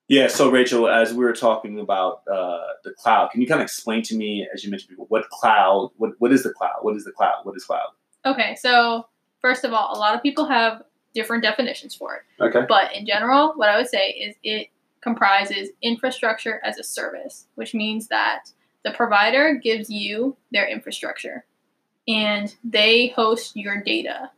Yeah, 0.09 0.27
so 0.27 0.49
Rachel, 0.49 0.89
as 0.89 1.13
we 1.13 1.23
were 1.23 1.33
talking 1.33 1.79
about 1.79 2.23
uh, 2.27 2.61
the 2.83 2.91
cloud, 2.91 3.29
can 3.29 3.41
you 3.41 3.47
kind 3.47 3.61
of 3.61 3.65
explain 3.65 4.01
to 4.03 4.15
me, 4.15 4.47
as 4.51 4.63
you 4.63 4.71
mentioned, 4.71 4.89
before, 4.89 5.05
what 5.05 5.29
cloud, 5.29 5.91
what, 5.97 6.13
what 6.17 6.33
is 6.33 6.41
the 6.41 6.49
cloud? 6.49 6.77
What 6.81 6.95
is 6.95 7.05
the 7.05 7.11
cloud? 7.11 7.41
What 7.43 7.55
is 7.55 7.63
cloud? 7.63 7.89
Okay, 8.25 8.55
so 8.55 9.05
first 9.39 9.63
of 9.63 9.71
all, 9.71 9.95
a 9.95 9.99
lot 9.99 10.15
of 10.15 10.23
people 10.23 10.47
have 10.47 10.81
different 11.13 11.43
definitions 11.43 11.93
for 11.93 12.15
it. 12.15 12.43
Okay. 12.43 12.65
But 12.67 12.95
in 12.95 13.05
general, 13.05 13.53
what 13.55 13.69
I 13.69 13.77
would 13.77 13.87
say 13.87 14.09
is 14.09 14.35
it 14.43 14.69
comprises 15.01 15.69
infrastructure 15.83 16.59
as 16.63 16.79
a 16.79 16.83
service, 16.83 17.45
which 17.53 17.75
means 17.75 18.07
that 18.07 18.51
the 18.83 18.91
provider 18.91 19.53
gives 19.61 19.91
you 19.91 20.35
their 20.51 20.67
infrastructure 20.67 21.45
and 22.07 22.55
they 22.63 23.09
host 23.09 23.55
your 23.55 23.81
data 23.83 24.31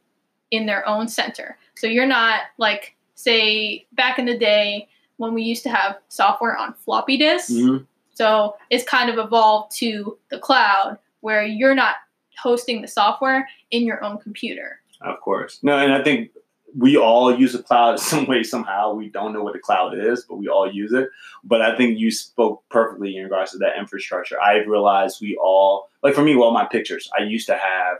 in 0.51 0.65
their 0.65 0.87
own 0.87 1.07
center. 1.07 1.57
So 1.75 1.87
you're 1.87 2.05
not 2.05 2.41
like, 2.57 2.97
say, 3.15 3.87
back 3.93 4.19
in 4.19 4.25
the 4.25 4.37
day 4.37 4.89
when 5.21 5.33
we 5.33 5.43
used 5.43 5.63
to 5.63 5.69
have 5.69 5.97
software 6.09 6.57
on 6.57 6.73
floppy 6.73 7.15
disks. 7.17 7.51
Mm-hmm. 7.51 7.83
So 8.13 8.55
it's 8.69 8.83
kind 8.83 9.09
of 9.09 9.17
evolved 9.23 9.75
to 9.77 10.17
the 10.29 10.39
cloud 10.39 10.97
where 11.21 11.43
you're 11.43 11.75
not 11.75 11.95
hosting 12.37 12.81
the 12.81 12.87
software 12.87 13.47
in 13.69 13.83
your 13.83 14.03
own 14.03 14.17
computer. 14.17 14.79
Of 15.01 15.19
course. 15.21 15.59
No, 15.63 15.77
and 15.77 15.93
I 15.93 16.03
think 16.03 16.31
we 16.75 16.97
all 16.97 17.37
use 17.37 17.53
the 17.53 17.63
cloud 17.63 17.91
in 17.93 17.97
some 17.99 18.25
way 18.25 18.43
somehow. 18.43 18.93
We 18.93 19.09
don't 19.09 19.33
know 19.33 19.43
what 19.43 19.53
the 19.53 19.59
cloud 19.59 19.97
is, 19.97 20.25
but 20.27 20.37
we 20.37 20.47
all 20.47 20.71
use 20.71 20.91
it. 20.91 21.09
But 21.43 21.61
I 21.61 21.77
think 21.77 21.99
you 21.99 22.11
spoke 22.11 22.63
perfectly 22.69 23.17
in 23.17 23.23
regards 23.23 23.51
to 23.51 23.57
that 23.59 23.77
infrastructure. 23.77 24.41
I've 24.41 24.67
realized 24.67 25.19
we 25.21 25.37
all 25.41 25.89
like 26.03 26.15
for 26.15 26.23
me, 26.23 26.35
all 26.35 26.51
my 26.51 26.65
pictures. 26.65 27.09
I 27.17 27.23
used 27.23 27.47
to 27.47 27.55
have 27.55 27.97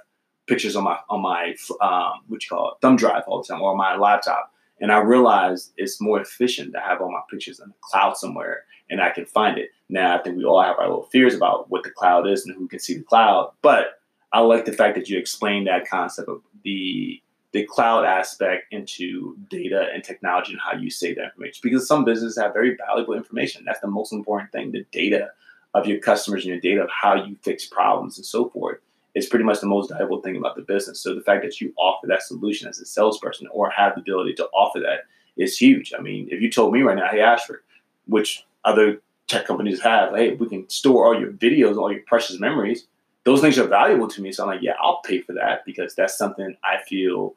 pictures 0.48 0.76
on 0.76 0.84
my 0.84 0.98
on 1.10 1.22
my 1.22 1.56
um, 1.82 2.22
what 2.28 2.44
you 2.44 2.50
call 2.50 2.72
it 2.72 2.78
thumb 2.82 2.96
drive 2.96 3.24
all 3.28 3.42
the 3.42 3.48
time 3.48 3.62
or 3.62 3.72
on 3.72 3.78
my 3.78 3.96
laptop, 3.96 4.52
and 4.82 4.92
I 4.92 4.98
realized 4.98 5.72
it's 5.78 6.02
more 6.02 6.20
efficient 6.20 6.74
to 6.74 6.80
have 6.80 7.02
all 7.02 7.12
my 7.12 7.22
pictures 7.30 7.60
in 7.60 7.70
the 7.70 7.76
cloud 7.82 8.18
somewhere 8.18 8.66
and 8.90 9.00
I 9.00 9.12
can 9.12 9.26
find 9.26 9.58
it. 9.58 9.70
Now 9.88 10.18
I 10.18 10.22
think 10.22 10.38
we 10.38 10.44
all 10.44 10.62
have 10.62 10.78
our 10.78 10.88
little 10.88 11.06
fears 11.06 11.36
about 11.36 11.70
what 11.70 11.84
the 11.84 11.92
cloud 11.92 12.28
is 12.28 12.46
and 12.46 12.56
who 12.56 12.68
can 12.68 12.80
see 12.80 12.98
the 12.98 13.04
cloud, 13.04 13.52
but 13.62 14.02
I 14.34 14.40
like 14.40 14.66
the 14.66 14.74
fact 14.74 14.96
that 14.96 15.10
you 15.10 15.18
explained 15.18 15.68
that 15.68 15.88
concept 15.88 16.28
of 16.28 16.42
the 16.64 17.22
the 17.54 17.66
cloud 17.66 18.06
aspect 18.06 18.72
into 18.72 19.36
data 19.50 19.90
and 19.94 20.06
technology 20.06 20.54
and 20.54 20.62
how 20.62 20.78
you 20.78 20.90
save 20.90 21.18
that 21.18 21.26
information. 21.26 21.60
Because 21.62 21.86
some 21.86 22.06
businesses 22.06 22.38
have 22.42 22.54
very 22.54 22.78
valuable 22.88 23.14
information. 23.14 23.66
That's 23.66 23.82
the 23.82 23.88
most 23.88 24.14
important 24.14 24.54
thing. 24.54 24.72
The 24.72 24.86
data 24.94 25.32
of 25.74 25.86
your 25.86 26.00
customers 26.00 26.46
and 26.46 26.52
your 26.52 26.62
data 26.62 26.82
of 26.82 26.90
how 26.90 27.16
you 27.16 27.36
fix 27.42 27.66
problems 27.66 28.18
and 28.18 28.26
so 28.26 28.48
forth 28.50 28.78
is 29.16 29.28
pretty 29.28 29.46
much 29.46 29.60
the 29.60 29.68
most 29.68 29.90
valuable 29.90 30.22
thing 30.22 30.38
about 30.38 30.56
the 30.56 30.62
business. 30.62 31.02
So 31.02 31.14
the 31.14 31.22
fact 31.22 31.44
that 31.44 31.60
you 31.60 31.74
offer 31.78 32.08
that 32.08 32.24
solution 32.24 32.68
as 32.68 32.80
a 32.80 32.86
salesperson 32.86 33.48
or 33.52 33.70
have 33.70 33.96
the 33.96 34.02
ability 34.02 34.34
to 34.36 34.46
offer 34.48 34.80
that 34.80 35.02
is 35.38 35.58
huge. 35.58 35.94
I 35.98 36.02
mean, 36.02 36.28
if 36.32 36.42
you 36.42 36.50
told 36.50 36.74
me 36.74 36.82
right 36.82 36.98
now, 36.98 37.10
hey 37.10 37.22
Ashford, 37.22 37.62
which 38.06 38.46
other 38.64 39.02
tech 39.28 39.46
companies 39.46 39.82
have, 39.82 40.16
hey, 40.16 40.36
we 40.36 40.48
can 40.48 40.70
store 40.70 41.06
all 41.06 41.20
your 41.20 41.32
videos, 41.32 41.78
all 41.78 41.92
your 41.92 42.04
precious 42.06 42.40
memories. 42.40 42.88
Those 43.24 43.42
things 43.42 43.58
are 43.58 43.68
valuable 43.68 44.08
to 44.10 44.22
me. 44.22 44.32
So 44.32 44.44
I'm 44.44 44.50
like, 44.50 44.62
yeah, 44.62 44.74
I'll 44.82 45.02
pay 45.02 45.22
for 45.22 45.34
that 45.34 45.66
because 45.66 45.96
that's 45.96 46.18
something 46.18 46.56
I 46.64 46.78
feel 46.88 47.36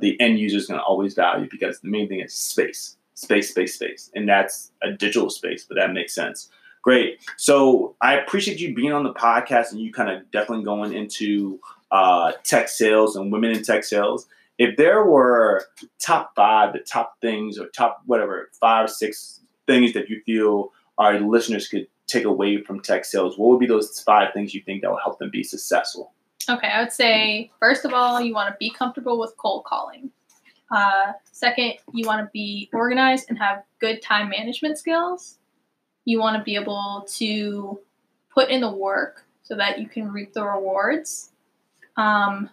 the 0.00 0.20
end 0.20 0.38
user 0.38 0.56
is 0.56 0.66
going 0.66 0.80
to 0.80 0.84
always 0.84 1.14
value 1.14 1.48
because 1.50 1.80
the 1.80 1.88
main 1.88 2.08
thing 2.08 2.20
is 2.20 2.34
space, 2.34 2.96
space, 3.14 3.50
space, 3.50 3.74
space, 3.74 4.10
and 4.14 4.28
that's 4.28 4.72
a 4.82 4.92
digital 4.92 5.30
space. 5.30 5.64
But 5.64 5.76
that 5.76 5.92
makes 5.92 6.14
sense. 6.14 6.50
Great. 6.86 7.18
So 7.36 7.96
I 8.00 8.14
appreciate 8.14 8.60
you 8.60 8.72
being 8.72 8.92
on 8.92 9.02
the 9.02 9.12
podcast 9.12 9.72
and 9.72 9.80
you 9.80 9.92
kind 9.92 10.08
of 10.08 10.30
definitely 10.30 10.64
going 10.64 10.92
into 10.92 11.58
uh, 11.90 12.30
tech 12.44 12.68
sales 12.68 13.16
and 13.16 13.32
women 13.32 13.50
in 13.50 13.64
tech 13.64 13.82
sales. 13.82 14.28
If 14.56 14.76
there 14.76 15.04
were 15.04 15.64
top 15.98 16.30
five, 16.36 16.74
the 16.74 16.78
top 16.78 17.20
things 17.20 17.58
or 17.58 17.66
top 17.70 18.02
whatever 18.06 18.50
five 18.60 18.88
six 18.88 19.40
things 19.66 19.94
that 19.94 20.08
you 20.08 20.22
feel 20.24 20.70
our 20.96 21.18
listeners 21.18 21.66
could 21.66 21.88
take 22.06 22.24
away 22.24 22.62
from 22.62 22.78
tech 22.78 23.04
sales, 23.04 23.36
what 23.36 23.48
would 23.48 23.58
be 23.58 23.66
those 23.66 24.00
five 24.06 24.32
things 24.32 24.54
you 24.54 24.62
think 24.62 24.82
that 24.82 24.90
will 24.90 25.00
help 25.02 25.18
them 25.18 25.30
be 25.30 25.42
successful? 25.42 26.12
Okay, 26.48 26.68
I 26.68 26.80
would 26.80 26.92
say 26.92 27.50
first 27.58 27.84
of 27.84 27.92
all, 27.92 28.20
you 28.20 28.32
want 28.32 28.48
to 28.48 28.56
be 28.60 28.70
comfortable 28.70 29.18
with 29.18 29.36
cold 29.38 29.64
calling. 29.64 30.12
Uh, 30.70 31.14
second, 31.32 31.74
you 31.92 32.06
want 32.06 32.24
to 32.24 32.30
be 32.32 32.70
organized 32.72 33.26
and 33.28 33.36
have 33.38 33.64
good 33.80 34.00
time 34.02 34.28
management 34.28 34.78
skills. 34.78 35.38
You 36.06 36.18
want 36.18 36.38
to 36.38 36.42
be 36.42 36.54
able 36.54 37.06
to 37.16 37.78
put 38.32 38.48
in 38.48 38.62
the 38.62 38.70
work 38.70 39.26
so 39.42 39.54
that 39.56 39.78
you 39.78 39.86
can 39.86 40.10
reap 40.10 40.32
the 40.32 40.44
rewards. 40.44 41.30
Um, 41.96 42.48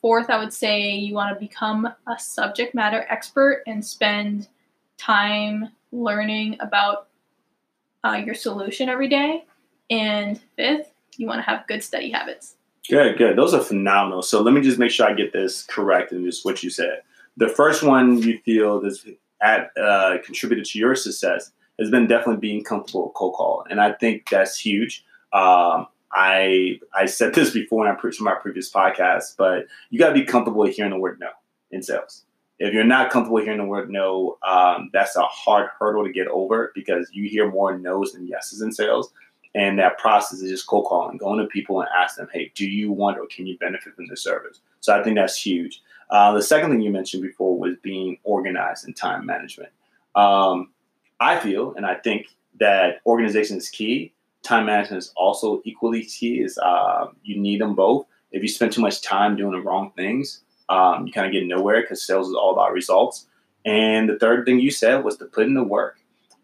fourth, 0.00 0.30
I 0.30 0.38
would 0.38 0.52
say 0.52 0.90
you 0.92 1.14
want 1.14 1.32
to 1.34 1.40
become 1.40 1.86
a 1.86 2.18
subject 2.18 2.74
matter 2.74 3.06
expert 3.08 3.62
and 3.66 3.84
spend 3.84 4.48
time 4.98 5.70
learning 5.92 6.56
about 6.60 7.08
uh, 8.04 8.20
your 8.24 8.34
solution 8.34 8.88
every 8.88 9.08
day. 9.08 9.44
And 9.90 10.40
fifth, 10.56 10.92
you 11.16 11.26
want 11.26 11.38
to 11.38 11.42
have 11.42 11.66
good 11.66 11.82
study 11.82 12.10
habits. 12.10 12.56
Good, 12.88 13.18
good. 13.18 13.36
Those 13.36 13.54
are 13.54 13.60
phenomenal. 13.60 14.22
So 14.22 14.40
let 14.42 14.54
me 14.54 14.60
just 14.62 14.78
make 14.78 14.90
sure 14.90 15.06
I 15.06 15.12
get 15.12 15.32
this 15.32 15.64
correct 15.64 16.12
and 16.12 16.24
just 16.24 16.44
what 16.44 16.62
you 16.62 16.70
said. 16.70 17.02
The 17.36 17.48
first 17.48 17.82
one 17.82 18.18
you 18.18 18.38
feel 18.44 18.82
has 18.82 19.04
at, 19.40 19.70
uh, 19.76 20.18
contributed 20.24 20.64
to 20.66 20.78
your 20.78 20.94
success 20.94 21.52
has 21.80 21.90
been 21.90 22.06
definitely 22.06 22.40
being 22.40 22.62
comfortable 22.62 23.06
with 23.06 23.14
cold 23.14 23.34
call, 23.34 23.64
and 23.68 23.80
I 23.80 23.92
think 23.92 24.28
that's 24.28 24.58
huge. 24.58 25.04
Um, 25.32 25.86
I 26.12 26.80
I 26.94 27.06
said 27.06 27.34
this 27.34 27.50
before 27.50 27.86
in 27.88 27.96
my 28.20 28.34
previous 28.34 28.70
podcast, 28.70 29.36
but 29.36 29.66
you 29.90 29.98
got 29.98 30.08
to 30.08 30.14
be 30.14 30.24
comfortable 30.24 30.64
hearing 30.66 30.92
the 30.92 30.98
word 30.98 31.18
no 31.20 31.30
in 31.70 31.82
sales. 31.82 32.24
If 32.58 32.74
you're 32.74 32.84
not 32.84 33.10
comfortable 33.10 33.40
hearing 33.40 33.58
the 33.58 33.64
word 33.64 33.90
no, 33.90 34.36
um, 34.46 34.90
that's 34.92 35.16
a 35.16 35.22
hard 35.22 35.70
hurdle 35.78 36.04
to 36.04 36.12
get 36.12 36.28
over 36.28 36.72
because 36.74 37.08
you 37.12 37.28
hear 37.28 37.50
more 37.50 37.78
no's 37.78 38.12
than 38.12 38.26
yeses 38.26 38.60
in 38.60 38.70
sales. 38.72 39.12
And 39.52 39.78
that 39.80 39.98
process 39.98 40.40
is 40.42 40.50
just 40.50 40.66
cold 40.68 40.86
calling, 40.86 41.16
going 41.16 41.40
to 41.40 41.46
people 41.46 41.80
and 41.80 41.88
ask 41.96 42.16
them, 42.16 42.28
hey, 42.32 42.52
do 42.54 42.68
you 42.68 42.92
want 42.92 43.18
or 43.18 43.26
can 43.26 43.48
you 43.48 43.58
benefit 43.58 43.96
from 43.96 44.06
this 44.06 44.22
service? 44.22 44.60
So 44.78 44.96
I 44.96 45.02
think 45.02 45.16
that's 45.16 45.44
huge. 45.44 45.82
Uh, 46.08 46.32
the 46.32 46.42
second 46.42 46.70
thing 46.70 46.80
you 46.80 46.90
mentioned 46.90 47.22
before 47.22 47.58
was 47.58 47.74
being 47.82 48.18
organized 48.22 48.84
and 48.84 48.94
time 48.94 49.26
management. 49.26 49.70
Um, 50.14 50.70
I 51.20 51.38
feel 51.38 51.74
and 51.74 51.86
I 51.86 51.94
think 51.94 52.28
that 52.58 53.00
organization 53.06 53.58
is 53.58 53.68
key. 53.68 54.12
Time 54.42 54.66
management 54.66 55.02
is 55.02 55.12
also 55.16 55.60
equally 55.64 56.04
key. 56.04 56.40
Is 56.40 56.58
uh, 56.58 57.08
you 57.22 57.38
need 57.38 57.60
them 57.60 57.74
both. 57.74 58.06
If 58.32 58.42
you 58.42 58.48
spend 58.48 58.72
too 58.72 58.80
much 58.80 59.02
time 59.02 59.36
doing 59.36 59.52
the 59.52 59.60
wrong 59.60 59.92
things, 59.96 60.42
um, 60.68 61.06
you 61.06 61.12
kind 61.12 61.26
of 61.26 61.32
get 61.32 61.46
nowhere 61.46 61.82
because 61.82 62.06
sales 62.06 62.28
is 62.28 62.34
all 62.34 62.52
about 62.52 62.72
results. 62.72 63.26
And 63.64 64.08
the 64.08 64.18
third 64.18 64.46
thing 64.46 64.60
you 64.60 64.70
said 64.70 65.04
was 65.04 65.18
to 65.18 65.26
put 65.26 65.46
in 65.46 65.54
the 65.54 65.64
work. 65.64 65.98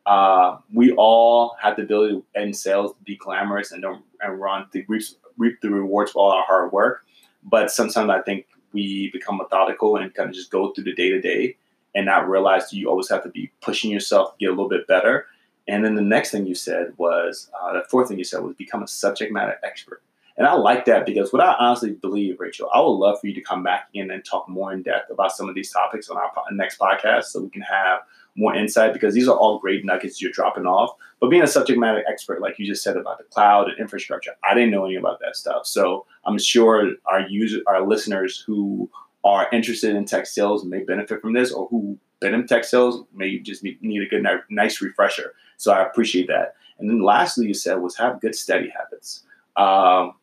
Uh, 0.05 0.59
we 0.73 0.93
all 0.93 1.57
have 1.61 1.77
the 1.77 1.83
ability 1.83 2.23
in 2.35 2.53
sales 2.53 2.93
to 2.93 3.03
be 3.03 3.17
glamorous 3.17 3.73
and 3.73 3.83
don't 3.83 4.05
and 4.21 4.39
run 4.39 4.67
to 4.73 4.85
reap, 4.89 5.03
reap 5.39 5.61
the 5.63 5.71
rewards 5.71 6.13
for 6.13 6.23
all 6.23 6.33
our 6.33 6.45
hard 6.45 6.73
work. 6.73 7.05
But 7.43 7.71
sometimes 7.71 8.11
I 8.11 8.21
think 8.23 8.47
we 8.73 9.11
become 9.13 9.39
methodical 9.39 9.97
and 9.97 10.13
kind 10.15 10.29
of 10.29 10.35
just 10.35 10.51
go 10.51 10.73
through 10.73 10.85
the 10.85 10.95
day 10.95 11.11
to 11.11 11.21
day 11.21 11.57
and 11.97 12.05
not 12.05 12.29
realize 12.29 12.73
you 12.73 12.89
always 12.89 13.09
have 13.09 13.23
to 13.23 13.31
be 13.31 13.51
pushing 13.63 13.91
yourself 13.91 14.33
to 14.33 14.37
get 14.39 14.49
a 14.49 14.53
little 14.53 14.69
bit 14.69 14.87
better. 14.87 15.27
And 15.67 15.85
then 15.85 15.95
the 15.97 16.03
next 16.03 16.31
thing 16.31 16.47
you 16.47 16.55
said 16.55 16.93
was 16.99 17.51
uh, 17.61 17.73
the 17.73 17.85
fourth 17.91 18.09
thing 18.09 18.19
you 18.19 18.25
said 18.25 18.43
was 18.43 18.55
become 18.55 18.83
a 18.83 18.87
subject 18.87 19.33
matter 19.33 19.59
expert. 19.65 20.03
And 20.37 20.47
I 20.47 20.53
like 20.53 20.85
that 20.85 21.07
because 21.07 21.33
what 21.33 21.43
I 21.43 21.55
honestly 21.59 21.93
believe, 21.93 22.39
Rachel, 22.39 22.69
I 22.73 22.81
would 22.81 22.91
love 22.91 23.19
for 23.19 23.27
you 23.27 23.35
to 23.35 23.41
come 23.41 23.63
back 23.63 23.89
in 23.95 24.11
and 24.11 24.23
talk 24.23 24.47
more 24.47 24.75
in 24.75 24.83
depth 24.83 25.11
about 25.11 25.33
some 25.33 25.49
of 25.49 25.55
these 25.55 25.73
topics 25.73 26.11
on 26.11 26.19
our 26.19 26.31
next 26.53 26.79
podcast 26.79 27.25
so 27.25 27.41
we 27.41 27.49
can 27.49 27.63
have 27.63 28.01
more 28.37 28.55
insight 28.55 28.93
because 28.93 29.15
these 29.15 29.29
are 29.29 29.37
all 29.37 29.59
great 29.59 29.87
nuggets 29.87 30.21
you're 30.21 30.31
dropping 30.31 30.67
off. 30.67 30.91
But 31.21 31.31
being 31.31 31.43
a 31.43 31.47
subject 31.47 31.79
matter 31.79 32.05
expert, 32.07 32.43
like 32.43 32.59
you 32.59 32.67
just 32.67 32.83
said 32.83 32.99
about 32.99 33.17
the 33.17 33.25
cloud 33.25 33.71
and 33.71 33.79
infrastructure, 33.79 34.33
I 34.45 34.53
didn't 34.53 34.73
know 34.73 34.85
any 34.85 34.97
about 34.97 35.21
that 35.21 35.37
stuff. 35.37 35.67
So 35.67 36.05
I'm 36.27 36.39
sure 36.39 36.93
our 37.07 37.27
user, 37.27 37.63
our 37.67 37.87
listeners 37.87 38.45
who 38.47 38.91
are 39.27 39.49
interested 39.53 39.97
in 39.97 40.05
tech 40.05 40.25
sales 40.25 40.63
and 40.63 40.71
may 40.71 40.85
benefit 40.85 41.21
from 41.21 41.33
this, 41.33 41.53
or 41.53 41.67
who 41.67 41.99
been 42.21 42.33
in 42.33 42.47
tech 42.47 42.65
sales 42.65 43.05
may 43.13 43.39
just 43.41 43.65
need 43.65 44.03
a 44.03 44.07
good, 44.07 44.25
nice 44.49 44.81
refresher. 44.81 45.35
So 45.57 45.73
I 45.73 45.85
appreciate 45.85 46.29
that. 46.29 46.55
And 46.79 46.89
then 46.89 47.03
lastly, 47.03 47.49
you 47.49 47.55
said 47.55 47.81
was 47.83 47.97
have 47.97 48.21
good 48.21 48.37
study 48.37 48.69
habits. 48.69 49.25
Um, 49.57 50.15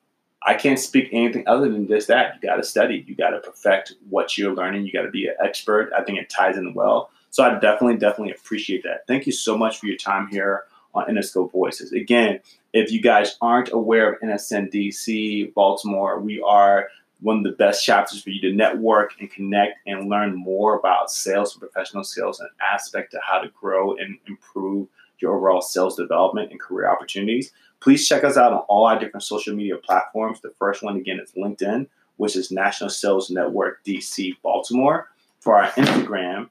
I 0.46 0.54
can't 0.54 0.80
speak 0.80 1.10
anything 1.12 1.44
other 1.48 1.70
than 1.70 1.88
just 1.88 2.08
that. 2.08 2.36
You 2.36 2.50
got 2.50 2.56
to 2.56 2.64
study. 2.64 3.04
You 3.06 3.16
got 3.16 3.32
to 3.32 3.40
perfect 3.40 3.94
what 4.10 4.38
you're 4.38 4.56
learning. 4.56 4.86
You 4.86 4.94
got 4.94 5.04
to 5.04 5.12
be 5.12 5.28
an 5.28 5.36
expert. 5.44 5.92
I 5.98 6.04
think 6.04 6.18
it 6.18 6.30
ties 6.30 6.58
in 6.58 6.74
well. 6.74 7.10
So 7.30 7.44
I 7.44 7.60
definitely, 7.60 7.98
definitely 7.98 8.32
appreciate 8.32 8.84
that. 8.84 9.06
Thank 9.08 9.26
you 9.26 9.32
so 9.34 9.58
much 9.58 9.80
for 9.80 9.88
your 9.88 9.98
time 9.98 10.28
here 10.28 10.64
on 10.94 11.08
Interscope 11.08 11.52
Voices. 11.52 11.92
Again, 11.92 12.40
if 12.74 12.92
you 12.92 13.02
guys 13.02 13.38
aren't 13.42 13.72
aware 13.72 14.14
of 14.14 14.22
NSNDC 14.22 15.54
Baltimore, 15.54 16.20
we 16.20 16.42
are 16.42 16.88
one 17.24 17.38
of 17.38 17.44
the 17.44 17.52
best 17.52 17.86
chapters 17.86 18.22
for 18.22 18.30
you 18.30 18.42
to 18.42 18.54
network 18.56 19.14
and 19.20 19.32
connect 19.32 19.78
and 19.88 20.10
learn 20.10 20.36
more 20.36 20.78
about 20.78 21.10
sales 21.10 21.54
and 21.54 21.62
professional 21.62 22.04
sales 22.04 22.40
and 22.40 22.50
aspect 22.62 23.12
to 23.12 23.20
how 23.24 23.40
to 23.40 23.50
grow 23.50 23.96
and 23.96 24.18
improve 24.28 24.88
your 25.20 25.36
overall 25.36 25.62
sales 25.62 25.96
development 25.96 26.52
and 26.52 26.60
career 26.60 26.90
opportunities. 26.90 27.52
Please 27.80 28.08
check 28.08 28.24
us 28.24 28.38
out 28.38 28.52
on 28.52 28.60
all 28.68 28.86
our 28.86 29.00
different 29.00 29.24
social 29.24 29.56
media 29.56 29.78
platforms. 29.78 30.42
The 30.42 30.54
first 30.60 30.84
one, 30.84 30.98
again, 30.98 31.20
is 31.20 31.32
LinkedIn, 31.32 31.88
which 32.18 32.36
is 32.36 32.52
National 32.52 32.90
Sales 32.90 33.30
Network 33.30 33.84
DC 33.86 34.36
Baltimore. 34.44 35.10
For 35.40 35.56
our 35.56 35.72
Instagram, 35.72 36.50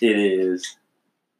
it 0.00 0.18
is 0.18 0.76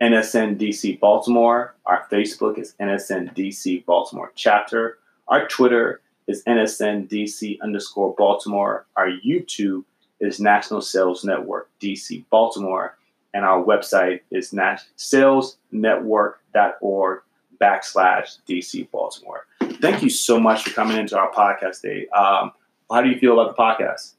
NSN 0.03 0.59
DC 0.59 0.99
Baltimore. 0.99 1.75
Our 1.85 2.07
Facebook 2.11 2.59
is 2.59 2.75
NSN 2.81 3.35
DC 3.35 3.85
Baltimore 3.85 4.33
Chapter. 4.35 4.99
Our 5.29 5.47
Twitter 5.49 6.01
is 6.27 6.43
NSN 6.45 7.09
DC 7.09 7.61
underscore 7.61 8.15
Baltimore. 8.17 8.87
Our 8.97 9.09
YouTube 9.09 9.85
is 10.21 10.41
National 10.41 10.81
Sales 10.81 11.25
Network 11.25 11.71
DC 11.81 12.25
Baltimore 12.31 12.97
and 13.37 13.45
our 13.45 13.63
website 13.63 14.23
is 14.31 14.51
salesnetwork.org 14.53 17.21
backslash 17.61 18.39
DC 18.49 18.91
Baltimore. 18.91 19.45
Thank 19.81 20.03
you 20.03 20.09
so 20.09 20.41
much 20.41 20.65
for 20.65 20.71
coming 20.71 20.97
into 20.97 21.19
our 21.19 21.31
podcast 21.31 21.83
day. 21.83 22.09
Um, 22.09 22.53
how 22.91 23.03
do 23.03 23.11
you 23.11 23.19
feel 23.19 23.39
about 23.39 23.55
the 23.55 23.63
podcast? 23.63 24.15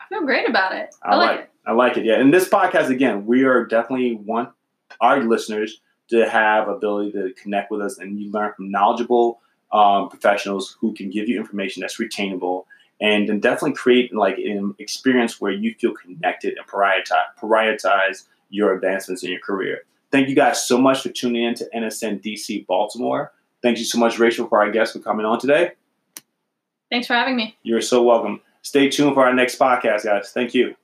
I 0.00 0.06
feel 0.08 0.22
great 0.22 0.48
about 0.48 0.74
it. 0.74 0.94
I, 1.02 1.10
I 1.10 1.16
like, 1.16 1.28
like 1.28 1.40
it. 1.40 1.50
I 1.66 1.72
like 1.72 1.98
it. 1.98 2.06
Yeah. 2.06 2.14
And 2.14 2.32
this 2.32 2.48
podcast, 2.48 2.88
again, 2.88 3.26
we 3.26 3.44
are 3.44 3.66
definitely 3.66 4.14
want 4.14 4.48
our 5.02 5.22
listeners 5.22 5.82
to 6.08 6.26
have 6.28 6.68
ability 6.68 7.12
to 7.12 7.34
connect 7.34 7.70
with 7.70 7.82
us 7.82 7.98
and 7.98 8.18
you 8.18 8.32
learn 8.32 8.54
from 8.54 8.70
knowledgeable 8.70 9.42
um, 9.72 10.08
professionals 10.08 10.76
who 10.80 10.92
can 10.92 11.10
give 11.10 11.28
you 11.28 11.38
information 11.38 11.80
that's 11.80 11.98
retainable 11.98 12.64
and 13.00 13.28
then 13.28 13.40
definitely 13.40 13.72
create 13.72 14.14
like 14.14 14.38
an 14.38 14.74
experience 14.78 15.40
where 15.40 15.52
you 15.52 15.74
feel 15.74 15.94
connected 15.94 16.56
and 16.56 16.66
prioritize, 16.66 17.24
prioritize 17.40 18.26
your 18.50 18.74
advancements 18.74 19.22
in 19.22 19.30
your 19.30 19.40
career. 19.40 19.82
Thank 20.10 20.28
you 20.28 20.34
guys 20.34 20.66
so 20.66 20.76
much 20.76 21.02
for 21.02 21.08
tuning 21.08 21.44
in 21.44 21.54
to 21.54 21.68
NSN 21.74 22.22
DC 22.22 22.66
Baltimore. 22.66 23.32
Thank 23.62 23.78
you 23.78 23.84
so 23.84 23.98
much, 23.98 24.18
Rachel, 24.18 24.48
for 24.48 24.60
our 24.60 24.70
guest 24.70 24.92
for 24.92 24.98
coming 24.98 25.24
on 25.24 25.38
today. 25.38 25.72
Thanks 26.90 27.06
for 27.06 27.14
having 27.14 27.36
me. 27.36 27.56
You're 27.62 27.80
so 27.80 28.02
welcome. 28.02 28.40
Stay 28.62 28.88
tuned 28.88 29.14
for 29.14 29.24
our 29.24 29.32
next 29.32 29.58
podcast, 29.58 30.04
guys. 30.04 30.32
Thank 30.32 30.54
you. 30.54 30.74